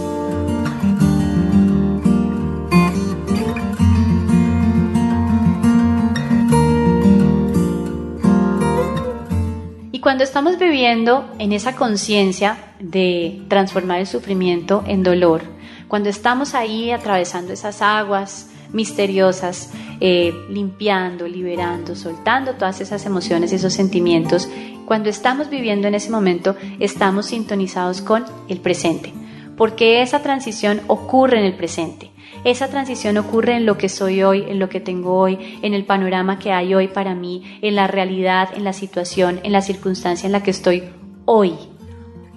Y 9.92 10.00
cuando 10.00 10.24
estamos 10.24 10.58
viviendo 10.58 11.28
en 11.38 11.52
esa 11.52 11.74
conciencia 11.74 12.56
de 12.78 13.42
transformar 13.48 14.00
el 14.00 14.06
sufrimiento 14.06 14.84
en 14.86 15.02
dolor, 15.02 15.42
cuando 15.88 16.08
estamos 16.08 16.54
ahí 16.54 16.90
atravesando 16.90 17.52
esas 17.52 17.82
aguas, 17.82 18.50
misteriosas, 18.72 19.72
eh, 20.00 20.32
limpiando, 20.48 21.26
liberando, 21.26 21.96
soltando 21.96 22.54
todas 22.54 22.80
esas 22.80 23.04
emociones 23.06 23.52
y 23.52 23.56
esos 23.56 23.72
sentimientos. 23.72 24.48
Cuando 24.86 25.10
estamos 25.10 25.50
viviendo 25.50 25.88
en 25.88 25.94
ese 25.94 26.10
momento, 26.10 26.56
estamos 26.80 27.26
sintonizados 27.26 28.00
con 28.00 28.24
el 28.48 28.60
presente, 28.60 29.12
porque 29.56 30.02
esa 30.02 30.22
transición 30.22 30.80
ocurre 30.86 31.38
en 31.38 31.44
el 31.44 31.54
presente. 31.54 32.10
Esa 32.44 32.68
transición 32.68 33.16
ocurre 33.16 33.56
en 33.56 33.66
lo 33.66 33.76
que 33.76 33.88
soy 33.88 34.22
hoy, 34.22 34.44
en 34.48 34.58
lo 34.58 34.68
que 34.68 34.80
tengo 34.80 35.18
hoy, 35.18 35.58
en 35.62 35.74
el 35.74 35.84
panorama 35.84 36.38
que 36.38 36.52
hay 36.52 36.74
hoy 36.74 36.88
para 36.88 37.14
mí, 37.14 37.58
en 37.62 37.74
la 37.74 37.88
realidad, 37.88 38.50
en 38.54 38.64
la 38.64 38.72
situación, 38.72 39.40
en 39.42 39.52
la 39.52 39.60
circunstancia 39.60 40.26
en 40.26 40.32
la 40.32 40.42
que 40.42 40.52
estoy 40.52 40.84
hoy. 41.24 41.54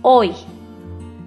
Hoy, 0.01 0.31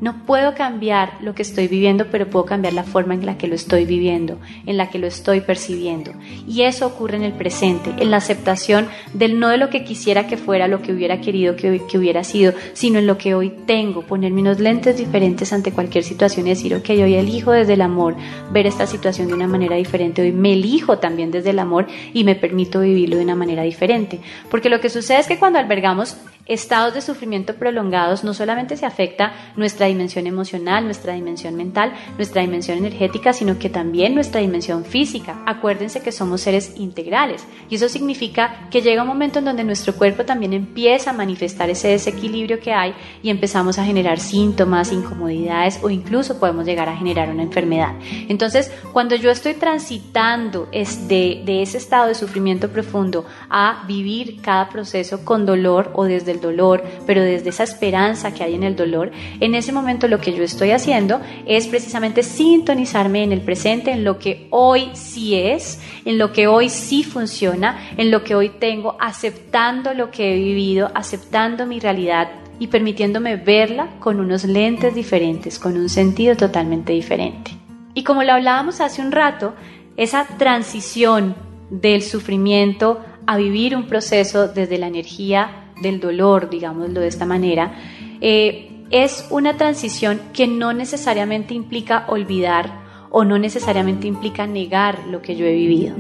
no 0.05 0.27
puedo 0.27 0.55
cambiar 0.55 1.14
lo 1.23 1.35
que 1.35 1.40
estoy 1.40 1.67
viviendo, 1.67 2.09
pero 2.11 2.29
puedo 2.29 2.45
cambiar 2.45 2.75
la 2.75 2.85
forma 2.85 3.14
en 3.14 3.25
la 3.25 3.38
que 3.38 3.49
lo 3.49 3.55
estoy 3.55 3.87
viviendo, 3.87 4.38
en 4.67 4.77
la 4.77 4.90
que 4.90 4.99
lo 4.99 5.07
estoy 5.07 5.40
percibiendo. 5.40 6.12
Y 6.47 6.61
eso 6.64 6.87
ocurre 6.87 7.17
en 7.17 7.23
el 7.23 7.33
presente, 7.33 7.90
en 7.97 8.11
la 8.11 8.19
aceptación 8.19 8.87
del 9.14 9.40
no 9.40 9.49
de 9.49 9.57
lo 9.57 9.71
que 9.71 9.83
quisiera 9.83 10.27
que 10.27 10.37
fuera, 10.37 10.69
lo 10.69 10.83
que 10.83 10.93
hubiera 10.93 11.23
querido 11.23 11.57
que, 11.57 11.81
hubiera 11.97 12.23
sido, 12.23 12.53
sino 12.75 12.99
en 12.99 13.07
lo 13.07 13.17
que 13.17 13.35
hoy 13.35 13.51
tengo, 13.64 14.03
ponerme 14.03 14.43
unos 14.43 14.61
lentes 14.61 14.99
diferentes 14.99 15.55
ante 15.55 15.73
cualquier 15.73 16.05
situación 16.05 16.47
y 16.47 16.51
decir, 16.51 16.75
ok, 16.75 16.90
hoy 16.90 17.14
elijo 17.14 17.53
desde 17.53 17.73
el 17.73 17.81
amor 17.81 18.14
ver 18.53 18.67
esta 18.67 18.87
situación 18.87 19.29
de 19.29 19.35
una 19.35 19.47
manera 19.47 19.77
diferente, 19.77 20.21
hoy 20.21 20.33
me 20.33 20.53
elijo 20.53 20.99
también 20.99 21.31
desde 21.31 21.49
el 21.49 21.59
amor 21.59 21.87
y 22.12 22.25
me 22.25 22.35
permito 22.35 22.81
vivirlo 22.81 23.17
de 23.17 23.25
una 23.25 23.37
manera 23.37 23.62
diferente. 23.62 24.21
Porque 24.51 24.69
lo 24.69 24.83
que 24.83 24.90
sucede 24.90 25.21
es 25.21 25.27
que 25.27 25.38
cuando 25.38 25.59
albergamos 25.59 26.19
estados 26.47 26.95
de 26.95 27.01
sufrimiento 27.01 27.55
prolongados 27.55 28.25
no 28.25 28.35
solamente 28.35 28.77
se 28.77 28.87
afecta 28.87 29.33
nuestra 29.57 29.87
dimensión 29.87 30.27
emocional, 30.27 30.85
nuestra 30.85 31.15
dimensión 31.15 31.55
mental, 31.57 31.93
nuestra 32.17 32.43
dimensión 32.43 32.79
energética, 32.79 33.33
sino 33.33 33.59
que 33.59 33.71
también 33.71 34.15
nuestra 34.15 34.41
dimensión 34.41 34.85
física. 34.85 35.43
Acuérdense 35.47 36.03
que 36.03 36.13
somos 36.13 36.43
seres 36.43 36.75
integrales 36.77 37.47
y 37.71 37.77
eso 37.77 37.89
significa 37.89 38.69
que 38.71 38.83
llega 38.83 39.03
un 39.03 39.09
momento 39.09 39.39
en 39.39 39.47
donde 39.47 39.65
nuestro 39.65 39.95
cuerpo 39.95 40.25
también 40.25 40.53
empieza 40.53 41.11
a 41.11 41.15
manifestar 41.15 41.71
ese 41.71 41.89
desequilibrio 41.89 42.61
que 42.61 42.73
hay 42.73 42.95
y 43.23 43.31
empezamos 43.31 43.79
a 43.79 43.85
generar 43.85 44.21
síntomas, 44.21 44.93
incomodidades 44.93 45.81
o 45.83 45.91
incluso 45.91 46.39
podemos 46.39 46.67
llegar 46.67 46.89
a 46.89 46.97
generar 46.97 47.31
una 47.31 47.43
enfermedad. 47.43 47.95
Entonces, 48.29 48.71
cuando 48.93 49.15
yo 49.15 49.31
estoy 49.31 49.55
transitando 49.55 50.69
de, 50.71 51.43
de 51.45 51.63
ese 51.63 51.79
estado 51.79 52.09
de 52.09 52.15
sufrimiento 52.15 52.69
profundo 52.69 53.25
a 53.49 53.85
vivir 53.87 54.41
cada 54.43 54.69
proceso 54.69 55.25
con 55.25 55.47
dolor 55.47 55.91
o 55.95 56.05
desde 56.05 56.34
el 56.35 56.40
dolor, 56.40 56.85
pero 57.07 57.23
desde 57.23 57.49
esa 57.49 57.64
esperanza 57.64 58.35
que 58.35 58.44
hay 58.44 58.55
en 58.55 58.62
el 58.62 58.77
dolor, 58.77 59.11
en 59.40 59.55
ese 59.55 59.73
momento 59.73 60.09
lo 60.09 60.20
que 60.20 60.33
yo 60.33 60.44
estoy 60.44 60.70
haciendo 60.70 61.20
es 61.47 61.66
precisamente 61.66 62.23
sintonizarme 62.23 63.25
en 63.25 63.33
el 63.33 63.40
presente, 63.40 63.92
en 63.92 64.05
lo 64.05 64.18
que 64.18 64.47
hoy 64.51 64.90
sí 64.94 65.35
es, 65.35 65.81
en 66.05 66.18
lo 66.18 66.33
que 66.33 66.47
hoy 66.47 66.68
sí 66.68 67.03
funciona, 67.03 67.90
en 67.97 68.11
lo 68.11 68.23
que 68.25 68.35
hoy 68.35 68.51
tengo, 68.51 68.97
aceptando 69.01 69.94
lo 69.94 70.11
que 70.11 70.35
he 70.35 70.37
vivido, 70.37 70.90
aceptando 70.94 71.66
mi 71.66 71.81
realidad 71.81 72.29
y 72.59 72.68
permitiéndome 72.68 73.37
verla 73.37 73.88
con 74.01 74.20
unos 74.20 74.44
lentes 74.44 74.94
diferentes, 74.94 75.59
con 75.59 75.77
un 75.77 75.88
sentido 75.88 76.37
totalmente 76.37 76.92
diferente. 76.92 77.53
Y 77.94 78.05
como 78.05 78.23
lo 78.23 78.33
hablábamos 78.33 78.81
hace 78.81 79.03
un 79.03 79.12
rato, 79.12 79.55
esa 79.97 80.27
transición 80.38 81.35
del 81.70 82.03
sufrimiento 82.03 83.01
a 83.27 83.37
vivir 83.37 83.77
un 83.77 83.87
proceso 83.87 84.49
desde 84.49 84.79
la 84.79 84.87
energía 84.87 85.63
del 85.81 86.01
dolor, 86.01 86.51
digámoslo 86.51 87.01
de 87.01 87.09
esta 87.09 87.27
manera, 87.27 87.75
eh, 88.21 88.71
es 88.91 89.27
una 89.31 89.57
transición 89.57 90.21
que 90.33 90.47
no 90.47 90.73
necesariamente 90.73 91.55
implica 91.55 92.05
olvidar 92.09 92.85
o 93.11 93.25
no 93.25 93.39
necesariamente 93.39 94.07
implica 94.07 94.47
negar 94.47 94.99
lo 95.09 95.23
que 95.23 95.37
yo 95.37 95.47
he 95.47 95.55
vivido. 95.55 95.95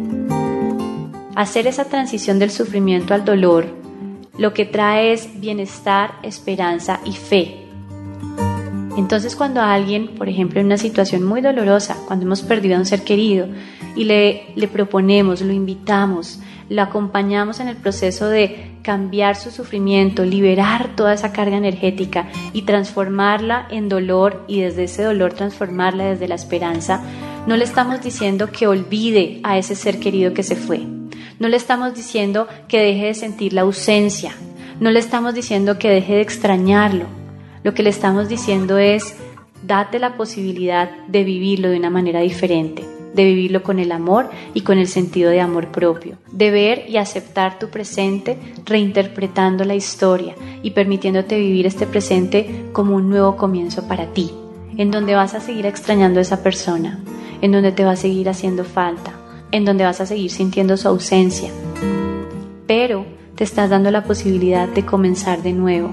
Hacer 1.34 1.66
esa 1.66 1.86
transición 1.86 2.38
del 2.38 2.50
sufrimiento 2.50 3.14
al 3.14 3.24
dolor 3.24 3.84
lo 4.36 4.52
que 4.52 4.64
trae 4.64 5.12
es 5.12 5.40
bienestar, 5.40 6.14
esperanza 6.22 7.00
y 7.04 7.12
fe. 7.12 7.68
Entonces 8.96 9.36
cuando 9.36 9.60
alguien, 9.60 10.08
por 10.16 10.28
ejemplo, 10.28 10.60
en 10.60 10.66
una 10.66 10.76
situación 10.76 11.24
muy 11.24 11.40
dolorosa, 11.40 11.96
cuando 12.06 12.26
hemos 12.26 12.42
perdido 12.42 12.76
a 12.76 12.78
un 12.78 12.86
ser 12.86 13.02
querido 13.02 13.48
y 13.96 14.04
le, 14.04 14.46
le 14.54 14.68
proponemos, 14.68 15.40
lo 15.40 15.52
invitamos, 15.52 16.40
lo 16.68 16.82
acompañamos 16.82 17.60
en 17.60 17.68
el 17.68 17.76
proceso 17.76 18.28
de 18.28 18.73
cambiar 18.84 19.34
su 19.34 19.50
sufrimiento, 19.50 20.24
liberar 20.24 20.94
toda 20.94 21.14
esa 21.14 21.32
carga 21.32 21.56
energética 21.56 22.28
y 22.52 22.62
transformarla 22.62 23.66
en 23.70 23.88
dolor 23.88 24.44
y 24.46 24.60
desde 24.60 24.84
ese 24.84 25.02
dolor 25.02 25.32
transformarla 25.32 26.04
desde 26.04 26.28
la 26.28 26.34
esperanza, 26.34 27.02
no 27.46 27.56
le 27.56 27.64
estamos 27.64 28.02
diciendo 28.02 28.52
que 28.52 28.66
olvide 28.66 29.40
a 29.42 29.56
ese 29.56 29.74
ser 29.74 29.98
querido 29.98 30.34
que 30.34 30.42
se 30.42 30.54
fue. 30.54 30.82
No 31.38 31.48
le 31.48 31.56
estamos 31.56 31.94
diciendo 31.94 32.46
que 32.68 32.78
deje 32.78 33.06
de 33.06 33.14
sentir 33.14 33.54
la 33.54 33.62
ausencia. 33.62 34.32
No 34.80 34.90
le 34.90 35.00
estamos 35.00 35.34
diciendo 35.34 35.78
que 35.78 35.88
deje 35.88 36.16
de 36.16 36.20
extrañarlo. 36.20 37.06
Lo 37.62 37.72
que 37.72 37.82
le 37.82 37.90
estamos 37.90 38.28
diciendo 38.28 38.76
es, 38.76 39.16
date 39.62 39.98
la 39.98 40.16
posibilidad 40.16 40.90
de 41.08 41.24
vivirlo 41.24 41.70
de 41.70 41.78
una 41.78 41.90
manera 41.90 42.20
diferente 42.20 42.93
de 43.14 43.24
vivirlo 43.24 43.62
con 43.62 43.78
el 43.78 43.92
amor 43.92 44.28
y 44.52 44.62
con 44.62 44.78
el 44.78 44.88
sentido 44.88 45.30
de 45.30 45.40
amor 45.40 45.68
propio, 45.68 46.18
de 46.30 46.50
ver 46.50 46.84
y 46.88 46.96
aceptar 46.96 47.58
tu 47.58 47.68
presente 47.68 48.36
reinterpretando 48.64 49.64
la 49.64 49.74
historia 49.74 50.34
y 50.62 50.72
permitiéndote 50.72 51.38
vivir 51.38 51.66
este 51.66 51.86
presente 51.86 52.66
como 52.72 52.96
un 52.96 53.08
nuevo 53.08 53.36
comienzo 53.36 53.86
para 53.86 54.12
ti, 54.12 54.32
en 54.76 54.90
donde 54.90 55.14
vas 55.14 55.34
a 55.34 55.40
seguir 55.40 55.66
extrañando 55.66 56.18
a 56.18 56.22
esa 56.22 56.42
persona, 56.42 57.00
en 57.40 57.52
donde 57.52 57.72
te 57.72 57.84
va 57.84 57.92
a 57.92 57.96
seguir 57.96 58.28
haciendo 58.28 58.64
falta, 58.64 59.12
en 59.52 59.64
donde 59.64 59.84
vas 59.84 60.00
a 60.00 60.06
seguir 60.06 60.30
sintiendo 60.30 60.76
su 60.76 60.88
ausencia, 60.88 61.50
pero 62.66 63.06
te 63.36 63.44
estás 63.44 63.70
dando 63.70 63.90
la 63.90 64.04
posibilidad 64.04 64.68
de 64.68 64.84
comenzar 64.84 65.42
de 65.42 65.52
nuevo, 65.52 65.92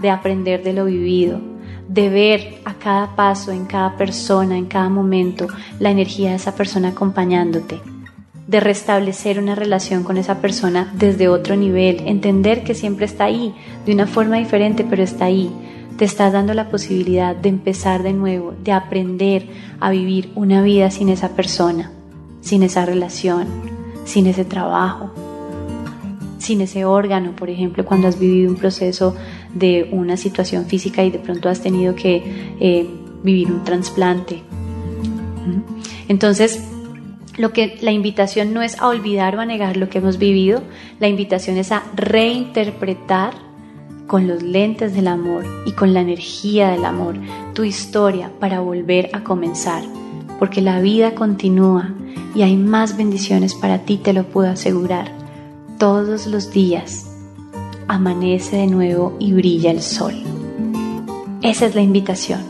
de 0.00 0.10
aprender 0.10 0.62
de 0.62 0.72
lo 0.72 0.84
vivido, 0.86 1.40
de 1.90 2.08
ver 2.08 2.60
a 2.64 2.74
cada 2.74 3.16
paso, 3.16 3.50
en 3.50 3.66
cada 3.66 3.96
persona, 3.96 4.56
en 4.56 4.66
cada 4.66 4.88
momento, 4.88 5.48
la 5.80 5.90
energía 5.90 6.30
de 6.30 6.36
esa 6.36 6.54
persona 6.54 6.90
acompañándote, 6.90 7.80
de 8.46 8.60
restablecer 8.60 9.40
una 9.40 9.56
relación 9.56 10.04
con 10.04 10.16
esa 10.16 10.40
persona 10.40 10.92
desde 10.94 11.26
otro 11.26 11.56
nivel, 11.56 12.06
entender 12.06 12.62
que 12.62 12.74
siempre 12.74 13.06
está 13.06 13.24
ahí, 13.24 13.56
de 13.86 13.92
una 13.92 14.06
forma 14.06 14.36
diferente, 14.36 14.86
pero 14.88 15.02
está 15.02 15.24
ahí. 15.24 15.50
Te 15.96 16.04
estás 16.04 16.32
dando 16.32 16.54
la 16.54 16.70
posibilidad 16.70 17.34
de 17.34 17.48
empezar 17.48 18.04
de 18.04 18.12
nuevo, 18.12 18.54
de 18.62 18.70
aprender 18.70 19.48
a 19.80 19.90
vivir 19.90 20.30
una 20.36 20.62
vida 20.62 20.92
sin 20.92 21.08
esa 21.08 21.30
persona, 21.30 21.90
sin 22.40 22.62
esa 22.62 22.86
relación, 22.86 23.48
sin 24.04 24.28
ese 24.28 24.44
trabajo, 24.44 25.10
sin 26.38 26.60
ese 26.60 26.84
órgano, 26.84 27.32
por 27.36 27.50
ejemplo, 27.50 27.84
cuando 27.84 28.06
has 28.06 28.18
vivido 28.18 28.48
un 28.48 28.56
proceso 28.56 29.16
de 29.54 29.88
una 29.92 30.16
situación 30.16 30.66
física 30.66 31.04
y 31.04 31.10
de 31.10 31.18
pronto 31.18 31.48
has 31.48 31.60
tenido 31.60 31.94
que 31.94 32.22
eh, 32.60 32.86
vivir 33.22 33.50
un 33.50 33.64
trasplante. 33.64 34.42
Entonces, 36.08 36.62
lo 37.36 37.52
que 37.52 37.78
la 37.80 37.92
invitación 37.92 38.52
no 38.52 38.62
es 38.62 38.78
a 38.80 38.88
olvidar 38.88 39.36
o 39.36 39.40
a 39.40 39.46
negar 39.46 39.76
lo 39.76 39.88
que 39.88 39.98
hemos 39.98 40.18
vivido, 40.18 40.62
la 40.98 41.08
invitación 41.08 41.56
es 41.56 41.72
a 41.72 41.82
reinterpretar 41.94 43.34
con 44.06 44.26
los 44.26 44.42
lentes 44.42 44.94
del 44.94 45.06
amor 45.06 45.44
y 45.66 45.72
con 45.72 45.94
la 45.94 46.00
energía 46.00 46.70
del 46.70 46.84
amor 46.84 47.16
tu 47.54 47.62
historia 47.62 48.32
para 48.40 48.60
volver 48.60 49.08
a 49.12 49.22
comenzar, 49.22 49.84
porque 50.38 50.60
la 50.60 50.80
vida 50.80 51.14
continúa 51.14 51.94
y 52.34 52.42
hay 52.42 52.56
más 52.56 52.96
bendiciones 52.96 53.54
para 53.54 53.78
ti, 53.84 53.96
te 53.96 54.12
lo 54.12 54.24
puedo 54.24 54.50
asegurar 54.50 55.12
todos 55.78 56.26
los 56.26 56.52
días 56.52 57.09
amanece 57.90 58.56
de 58.56 58.66
nuevo 58.68 59.16
y 59.18 59.32
brilla 59.32 59.72
el 59.72 59.82
sol. 59.82 60.14
Esa 61.42 61.66
es 61.66 61.74
la 61.74 61.80
invitación. 61.80 62.40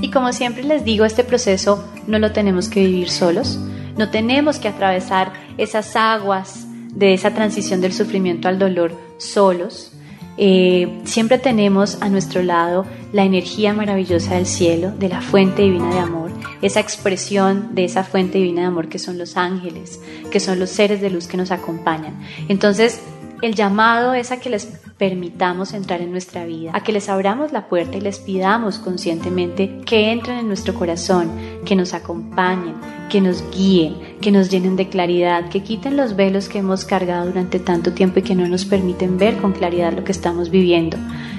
Y 0.00 0.10
como 0.10 0.32
siempre 0.32 0.64
les 0.64 0.84
digo, 0.84 1.04
este 1.04 1.22
proceso 1.22 1.84
no 2.08 2.18
lo 2.18 2.32
tenemos 2.32 2.68
que 2.68 2.84
vivir 2.84 3.10
solos, 3.10 3.60
no 3.96 4.10
tenemos 4.10 4.58
que 4.58 4.66
atravesar 4.66 5.32
esas 5.56 5.94
aguas 5.94 6.66
de 6.94 7.14
esa 7.14 7.32
transición 7.32 7.80
del 7.80 7.92
sufrimiento 7.92 8.48
al 8.48 8.58
dolor 8.58 8.92
solos, 9.18 9.92
eh, 10.38 11.00
siempre 11.04 11.38
tenemos 11.38 12.00
a 12.00 12.08
nuestro 12.08 12.42
lado 12.42 12.86
la 13.12 13.24
energía 13.24 13.72
maravillosa 13.72 14.36
del 14.36 14.46
cielo, 14.46 14.92
de 14.92 15.08
la 15.08 15.20
fuente 15.20 15.62
divina 15.62 15.92
de 15.92 15.98
amor, 15.98 16.30
esa 16.62 16.80
expresión 16.80 17.74
de 17.74 17.84
esa 17.84 18.04
fuente 18.04 18.38
divina 18.38 18.62
de 18.62 18.68
amor 18.68 18.88
que 18.88 18.98
son 18.98 19.18
los 19.18 19.36
ángeles, 19.36 20.00
que 20.30 20.40
son 20.40 20.58
los 20.58 20.70
seres 20.70 21.00
de 21.00 21.10
luz 21.10 21.26
que 21.26 21.36
nos 21.36 21.50
acompañan. 21.50 22.20
Entonces, 22.48 23.00
el 23.42 23.54
llamado 23.54 24.14
es 24.14 24.30
a 24.30 24.38
que 24.38 24.50
les 24.50 24.68
permitamos 24.98 25.74
entrar 25.74 26.00
en 26.00 26.10
nuestra 26.10 26.44
vida, 26.44 26.72
a 26.74 26.82
que 26.82 26.92
les 26.92 27.08
abramos 27.08 27.52
la 27.52 27.68
puerta 27.68 27.96
y 27.96 28.00
les 28.00 28.18
pidamos 28.18 28.78
conscientemente 28.78 29.80
que 29.86 30.10
entren 30.10 30.38
en 30.38 30.48
nuestro 30.48 30.74
corazón, 30.74 31.30
que 31.64 31.76
nos 31.76 31.94
acompañen, 31.94 32.74
que 33.08 33.20
nos 33.20 33.48
guíen, 33.52 33.96
que 34.20 34.32
nos 34.32 34.50
llenen 34.50 34.74
de 34.74 34.88
claridad, 34.88 35.48
que 35.48 35.62
quiten 35.62 35.96
los 35.96 36.16
velos 36.16 36.48
que 36.48 36.58
hemos 36.58 36.84
cargado 36.84 37.26
durante 37.26 37.60
tanto 37.60 37.92
tiempo 37.92 38.18
y 38.18 38.22
que 38.22 38.34
no 38.34 38.48
nos 38.48 38.64
permiten 38.64 39.18
ver 39.18 39.36
con 39.36 39.52
claridad 39.52 39.92
lo 39.92 40.02
que 40.02 40.12
estamos 40.12 40.50
viviendo, 40.50 40.96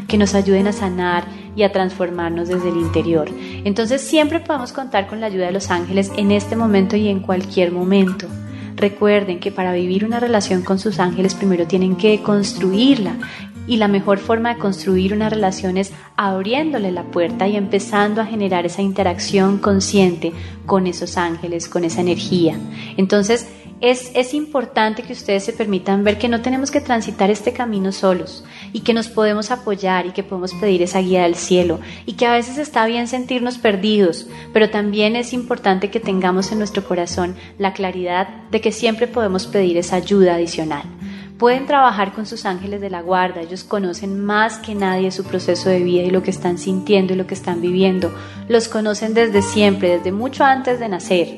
que 0.07 0.17
nos 0.17 0.35
ayuden 0.35 0.67
a 0.67 0.73
sanar 0.73 1.25
y 1.55 1.63
a 1.63 1.71
transformarnos 1.73 2.47
desde 2.47 2.69
el 2.69 2.77
interior. 2.77 3.29
Entonces 3.65 4.01
siempre 4.01 4.39
podemos 4.39 4.71
contar 4.71 5.07
con 5.07 5.19
la 5.19 5.27
ayuda 5.27 5.47
de 5.47 5.51
los 5.51 5.69
ángeles 5.69 6.11
en 6.15 6.31
este 6.31 6.55
momento 6.55 6.95
y 6.95 7.09
en 7.09 7.19
cualquier 7.19 7.73
momento. 7.73 8.27
Recuerden 8.79 9.41
que 9.41 9.51
para 9.51 9.73
vivir 9.73 10.05
una 10.05 10.21
relación 10.21 10.61
con 10.61 10.79
sus 10.79 10.99
ángeles 10.99 11.35
primero 11.35 11.67
tienen 11.67 11.97
que 11.97 12.21
construirla 12.21 13.17
y 13.69 13.77
la 13.77 13.87
mejor 13.87 14.17
forma 14.17 14.53
de 14.53 14.59
construir 14.59 15.13
una 15.13 15.29
relación 15.29 15.77
es 15.77 15.93
abriéndole 16.17 16.91
la 16.91 17.03
puerta 17.03 17.47
y 17.47 17.55
empezando 17.55 18.19
a 18.19 18.25
generar 18.25 18.65
esa 18.65 18.81
interacción 18.81 19.59
consciente 19.59 20.33
con 20.65 20.87
esos 20.87 21.17
ángeles, 21.17 21.69
con 21.69 21.83
esa 21.83 22.01
energía. 22.01 22.57
Entonces, 22.97 23.47
es, 23.79 24.11
es, 24.15 24.33
importante 24.33 25.03
que 25.03 25.13
ustedes 25.13 25.45
se 25.45 25.53
permitan 25.53 26.03
ver 26.03 26.17
que 26.17 26.27
no 26.27 26.41
tenemos 26.41 26.69
que 26.71 26.81
transitar 26.81 27.29
este 27.29 27.53
camino 27.53 27.91
solos 27.91 28.43
y 28.73 28.81
que 28.81 28.93
nos 28.93 29.07
podemos 29.07 29.51
apoyar 29.51 30.07
y 30.07 30.11
que 30.11 30.23
podemos 30.23 30.53
pedir 30.55 30.81
esa 30.81 30.99
guía 30.99 31.23
del 31.23 31.35
cielo 31.35 31.79
y 32.05 32.13
que 32.13 32.25
a 32.25 32.33
veces 32.33 32.57
está 32.57 32.85
bien 32.87 33.07
sentirnos 33.07 33.57
perdidos, 33.57 34.27
pero 34.51 34.69
también 34.69 35.15
es 35.15 35.31
importante 35.31 35.89
que 35.91 36.01
tengamos 36.01 36.51
en 36.51 36.57
nuestro 36.57 36.83
corazón 36.83 37.35
la 37.57 37.71
claridad 37.71 38.27
de 38.51 38.59
que 38.59 38.73
siempre 38.73 39.07
podemos 39.07 39.47
pedir 39.47 39.77
esa 39.77 39.95
ayuda 39.95 40.33
adicional. 40.33 40.83
Pueden 41.39 41.67
trabajar 41.67 42.11
con 42.11 42.25
sus 42.25 42.45
ángeles 42.45 42.81
de 42.81 42.89
la 42.89 43.01
guarda, 43.01 43.39
ellos 43.39 43.63
conocen 43.63 44.19
más 44.19 44.57
que 44.57 44.75
nadie 44.75 45.09
su 45.09 45.23
proceso 45.23 45.69
de 45.69 45.81
vida 45.81 46.03
y 46.03 46.09
lo 46.09 46.21
que 46.21 46.31
están 46.31 46.57
sintiendo 46.57 47.13
y 47.13 47.15
lo 47.15 47.27
que 47.27 47.33
están 47.33 47.61
viviendo. 47.61 48.13
Los 48.49 48.67
conocen 48.67 49.13
desde 49.13 49.41
siempre, 49.41 49.87
desde 49.87 50.11
mucho 50.11 50.43
antes 50.43 50.81
de 50.81 50.89
nacer. 50.89 51.29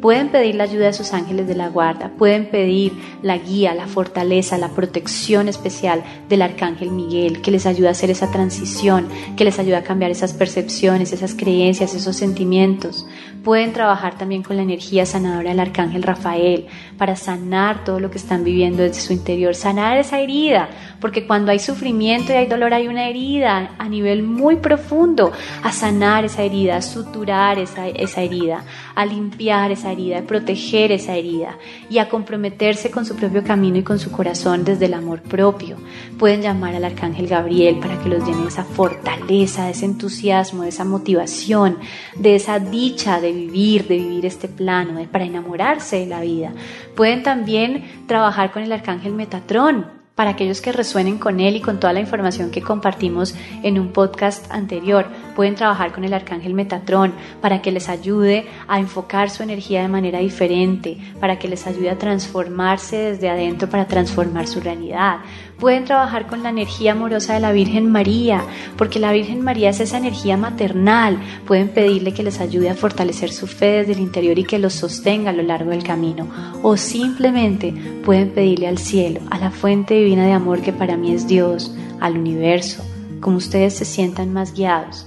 Pueden 0.00 0.30
pedir 0.30 0.54
la 0.54 0.64
ayuda 0.64 0.86
de 0.86 0.92
sus 0.94 1.12
ángeles 1.12 1.46
de 1.46 1.54
la 1.54 1.68
guarda, 1.68 2.10
pueden 2.16 2.46
pedir 2.50 2.92
la 3.22 3.36
guía, 3.36 3.74
la 3.74 3.86
fortaleza, 3.86 4.56
la 4.56 4.70
protección 4.70 5.48
especial 5.48 6.02
del 6.28 6.40
arcángel 6.40 6.90
Miguel, 6.90 7.42
que 7.42 7.50
les 7.50 7.66
ayude 7.66 7.88
a 7.88 7.90
hacer 7.90 8.10
esa 8.10 8.30
transición, 8.30 9.08
que 9.36 9.44
les 9.44 9.58
ayude 9.58 9.76
a 9.76 9.82
cambiar 9.82 10.10
esas 10.10 10.32
percepciones, 10.32 11.12
esas 11.12 11.34
creencias, 11.34 11.94
esos 11.94 12.16
sentimientos. 12.16 13.06
Pueden 13.44 13.72
trabajar 13.72 14.16
también 14.16 14.42
con 14.42 14.56
la 14.56 14.62
energía 14.62 15.04
sanadora 15.04 15.50
del 15.50 15.60
arcángel 15.60 16.02
Rafael 16.02 16.66
para 16.96 17.16
sanar 17.16 17.84
todo 17.84 18.00
lo 18.00 18.10
que 18.10 18.18
están 18.18 18.42
viviendo 18.42 18.82
desde 18.82 19.00
su 19.00 19.12
interior, 19.12 19.54
sanar 19.54 19.98
esa 19.98 20.18
herida, 20.18 20.68
porque 21.00 21.26
cuando 21.26 21.50
hay 21.50 21.58
sufrimiento 21.58 22.32
y 22.32 22.36
hay 22.36 22.46
dolor 22.46 22.74
hay 22.74 22.88
una 22.88 23.08
herida 23.08 23.70
a 23.78 23.88
nivel 23.88 24.22
muy 24.22 24.56
profundo, 24.56 25.32
a 25.62 25.72
sanar 25.72 26.24
esa 26.24 26.42
herida, 26.42 26.76
a 26.76 26.82
suturar 26.82 27.58
esa, 27.58 27.88
esa 27.88 28.22
herida, 28.22 28.64
a 28.94 29.06
limpiar 29.06 29.70
esa 29.70 29.89
herida, 29.92 30.18
a 30.18 30.22
proteger 30.22 30.92
esa 30.92 31.16
herida 31.16 31.58
y 31.88 31.98
a 31.98 32.08
comprometerse 32.08 32.90
con 32.90 33.04
su 33.04 33.16
propio 33.16 33.44
camino 33.44 33.78
y 33.78 33.82
con 33.82 33.98
su 33.98 34.10
corazón 34.10 34.64
desde 34.64 34.86
el 34.86 34.94
amor 34.94 35.22
propio. 35.22 35.76
Pueden 36.18 36.42
llamar 36.42 36.74
al 36.74 36.84
arcángel 36.84 37.26
Gabriel 37.26 37.78
para 37.80 37.98
que 38.02 38.08
los 38.08 38.24
llene 38.24 38.42
de 38.42 38.48
esa 38.48 38.64
fortaleza, 38.64 39.64
de 39.64 39.70
ese 39.72 39.86
entusiasmo, 39.86 40.62
de 40.62 40.68
esa 40.70 40.84
motivación, 40.84 41.78
de 42.16 42.36
esa 42.36 42.58
dicha 42.58 43.20
de 43.20 43.32
vivir, 43.32 43.86
de 43.86 43.96
vivir 43.96 44.26
este 44.26 44.48
plano, 44.48 44.98
de, 44.98 45.06
para 45.06 45.24
enamorarse 45.24 45.96
de 45.96 46.06
la 46.06 46.20
vida. 46.20 46.52
Pueden 46.94 47.22
también 47.22 47.84
trabajar 48.06 48.52
con 48.52 48.62
el 48.62 48.72
arcángel 48.72 49.12
Metatrón 49.12 50.00
para 50.20 50.32
aquellos 50.32 50.60
que 50.60 50.70
resuenen 50.70 51.16
con 51.16 51.40
él 51.40 51.56
y 51.56 51.60
con 51.62 51.80
toda 51.80 51.94
la 51.94 52.00
información 52.00 52.50
que 52.50 52.60
compartimos 52.60 53.34
en 53.62 53.78
un 53.78 53.88
podcast 53.88 54.52
anterior. 54.52 55.06
Pueden 55.34 55.54
trabajar 55.54 55.92
con 55.92 56.04
el 56.04 56.14
arcángel 56.14 56.54
Metatrón 56.54 57.12
para 57.40 57.62
que 57.62 57.72
les 57.72 57.88
ayude 57.88 58.46
a 58.68 58.78
enfocar 58.78 59.30
su 59.30 59.42
energía 59.42 59.82
de 59.82 59.88
manera 59.88 60.18
diferente, 60.18 60.98
para 61.20 61.38
que 61.38 61.48
les 61.48 61.66
ayude 61.66 61.90
a 61.90 61.98
transformarse 61.98 62.96
desde 62.96 63.30
adentro 63.30 63.68
para 63.68 63.86
transformar 63.86 64.46
su 64.46 64.60
realidad. 64.60 65.18
Pueden 65.58 65.84
trabajar 65.84 66.26
con 66.26 66.42
la 66.42 66.48
energía 66.48 66.92
amorosa 66.92 67.34
de 67.34 67.40
la 67.40 67.52
Virgen 67.52 67.90
María, 67.90 68.42
porque 68.78 68.98
la 68.98 69.12
Virgen 69.12 69.42
María 69.42 69.70
es 69.70 69.80
esa 69.80 69.98
energía 69.98 70.38
maternal. 70.38 71.18
Pueden 71.46 71.68
pedirle 71.68 72.14
que 72.14 72.22
les 72.22 72.40
ayude 72.40 72.70
a 72.70 72.74
fortalecer 72.74 73.30
su 73.30 73.46
fe 73.46 73.66
desde 73.66 73.92
el 73.92 74.00
interior 74.00 74.38
y 74.38 74.44
que 74.44 74.58
los 74.58 74.72
sostenga 74.72 75.30
a 75.30 75.34
lo 75.34 75.42
largo 75.42 75.70
del 75.70 75.82
camino. 75.82 76.26
O 76.62 76.78
simplemente 76.78 77.74
pueden 78.04 78.30
pedirle 78.30 78.68
al 78.68 78.78
cielo, 78.78 79.20
a 79.30 79.38
la 79.38 79.50
fuente 79.50 79.94
divina 79.94 80.24
de 80.24 80.32
amor 80.32 80.62
que 80.62 80.72
para 80.72 80.96
mí 80.96 81.12
es 81.12 81.28
Dios, 81.28 81.74
al 82.00 82.16
universo, 82.16 82.82
como 83.20 83.36
ustedes 83.36 83.74
se 83.74 83.84
sientan 83.84 84.32
más 84.32 84.54
guiados, 84.54 85.06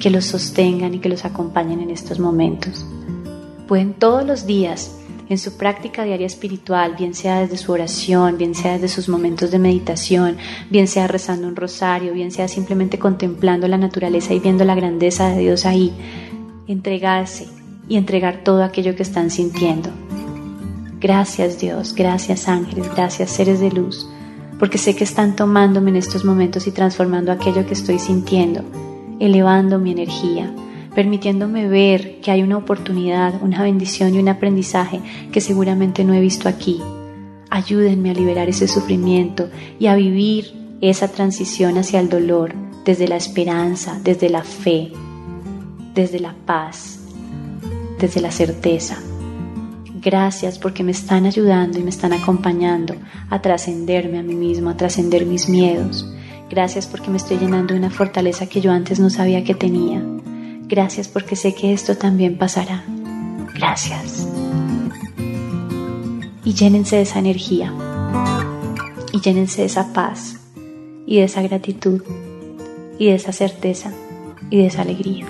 que 0.00 0.10
los 0.10 0.24
sostengan 0.24 0.94
y 0.94 0.98
que 0.98 1.08
los 1.08 1.24
acompañen 1.24 1.80
en 1.80 1.90
estos 1.90 2.18
momentos. 2.18 2.84
Pueden 3.66 3.94
todos 3.94 4.26
los 4.26 4.46
días 4.46 4.98
en 5.28 5.38
su 5.38 5.56
práctica 5.56 6.04
diaria 6.04 6.26
espiritual, 6.26 6.94
bien 6.98 7.14
sea 7.14 7.40
desde 7.40 7.56
su 7.56 7.72
oración, 7.72 8.36
bien 8.36 8.54
sea 8.54 8.74
desde 8.74 8.88
sus 8.88 9.08
momentos 9.08 9.50
de 9.50 9.58
meditación, 9.58 10.36
bien 10.70 10.86
sea 10.86 11.06
rezando 11.06 11.48
un 11.48 11.56
rosario, 11.56 12.12
bien 12.12 12.30
sea 12.30 12.48
simplemente 12.48 12.98
contemplando 12.98 13.66
la 13.68 13.78
naturaleza 13.78 14.34
y 14.34 14.40
viendo 14.40 14.64
la 14.64 14.74
grandeza 14.74 15.30
de 15.30 15.40
Dios 15.40 15.64
ahí, 15.64 15.92
entregarse 16.66 17.48
y 17.88 17.96
entregar 17.96 18.44
todo 18.44 18.62
aquello 18.62 18.96
que 18.96 19.02
están 19.02 19.30
sintiendo. 19.30 19.90
Gracias 21.00 21.58
Dios, 21.58 21.94
gracias 21.94 22.48
ángeles, 22.48 22.90
gracias 22.94 23.30
seres 23.30 23.60
de 23.60 23.70
luz, 23.70 24.08
porque 24.58 24.78
sé 24.78 24.94
que 24.94 25.04
están 25.04 25.36
tomándome 25.36 25.90
en 25.90 25.96
estos 25.96 26.24
momentos 26.24 26.66
y 26.66 26.70
transformando 26.70 27.32
aquello 27.32 27.66
que 27.66 27.74
estoy 27.74 27.98
sintiendo, 27.98 28.62
elevando 29.20 29.78
mi 29.78 29.92
energía, 29.92 30.52
permitiéndome 30.94 31.68
ver 31.68 32.20
que 32.20 32.30
hay 32.30 32.42
una 32.42 32.56
oportunidad, 32.56 33.42
una 33.42 33.62
bendición 33.62 34.14
y 34.14 34.18
un 34.18 34.28
aprendizaje 34.28 35.00
que 35.32 35.40
seguramente 35.40 36.04
no 36.04 36.14
he 36.14 36.20
visto 36.20 36.48
aquí. 36.48 36.80
Ayúdenme 37.50 38.10
a 38.10 38.14
liberar 38.14 38.48
ese 38.48 38.68
sufrimiento 38.68 39.48
y 39.78 39.86
a 39.86 39.96
vivir 39.96 40.52
esa 40.80 41.08
transición 41.08 41.78
hacia 41.78 42.00
el 42.00 42.08
dolor 42.08 42.54
desde 42.84 43.08
la 43.08 43.16
esperanza, 43.16 43.98
desde 44.02 44.28
la 44.28 44.42
fe, 44.42 44.92
desde 45.94 46.20
la 46.20 46.34
paz, 46.46 46.98
desde 47.98 48.20
la 48.20 48.30
certeza. 48.30 48.98
Gracias 50.02 50.58
porque 50.58 50.84
me 50.84 50.90
están 50.90 51.24
ayudando 51.24 51.78
y 51.78 51.82
me 51.82 51.88
están 51.88 52.12
acompañando 52.12 52.94
a 53.30 53.40
trascenderme 53.40 54.18
a 54.18 54.22
mí 54.22 54.34
mismo, 54.34 54.68
a 54.68 54.76
trascender 54.76 55.24
mis 55.24 55.48
miedos. 55.48 56.06
Gracias 56.54 56.86
porque 56.86 57.10
me 57.10 57.16
estoy 57.16 57.38
llenando 57.38 57.74
de 57.74 57.80
una 57.80 57.90
fortaleza 57.90 58.46
que 58.46 58.60
yo 58.60 58.70
antes 58.70 59.00
no 59.00 59.10
sabía 59.10 59.42
que 59.42 59.56
tenía. 59.56 60.00
Gracias 60.68 61.08
porque 61.08 61.34
sé 61.34 61.52
que 61.52 61.72
esto 61.72 61.96
también 61.96 62.38
pasará. 62.38 62.84
Gracias. 63.54 64.28
Y 66.44 66.54
llénense 66.54 66.94
de 66.94 67.02
esa 67.02 67.18
energía. 67.18 67.74
Y 69.12 69.20
llénense 69.20 69.62
de 69.62 69.66
esa 69.66 69.92
paz. 69.92 70.36
Y 71.06 71.16
de 71.16 71.24
esa 71.24 71.42
gratitud. 71.42 72.02
Y 73.00 73.06
de 73.06 73.16
esa 73.16 73.32
certeza. 73.32 73.92
Y 74.48 74.58
de 74.58 74.66
esa 74.66 74.82
alegría. 74.82 75.26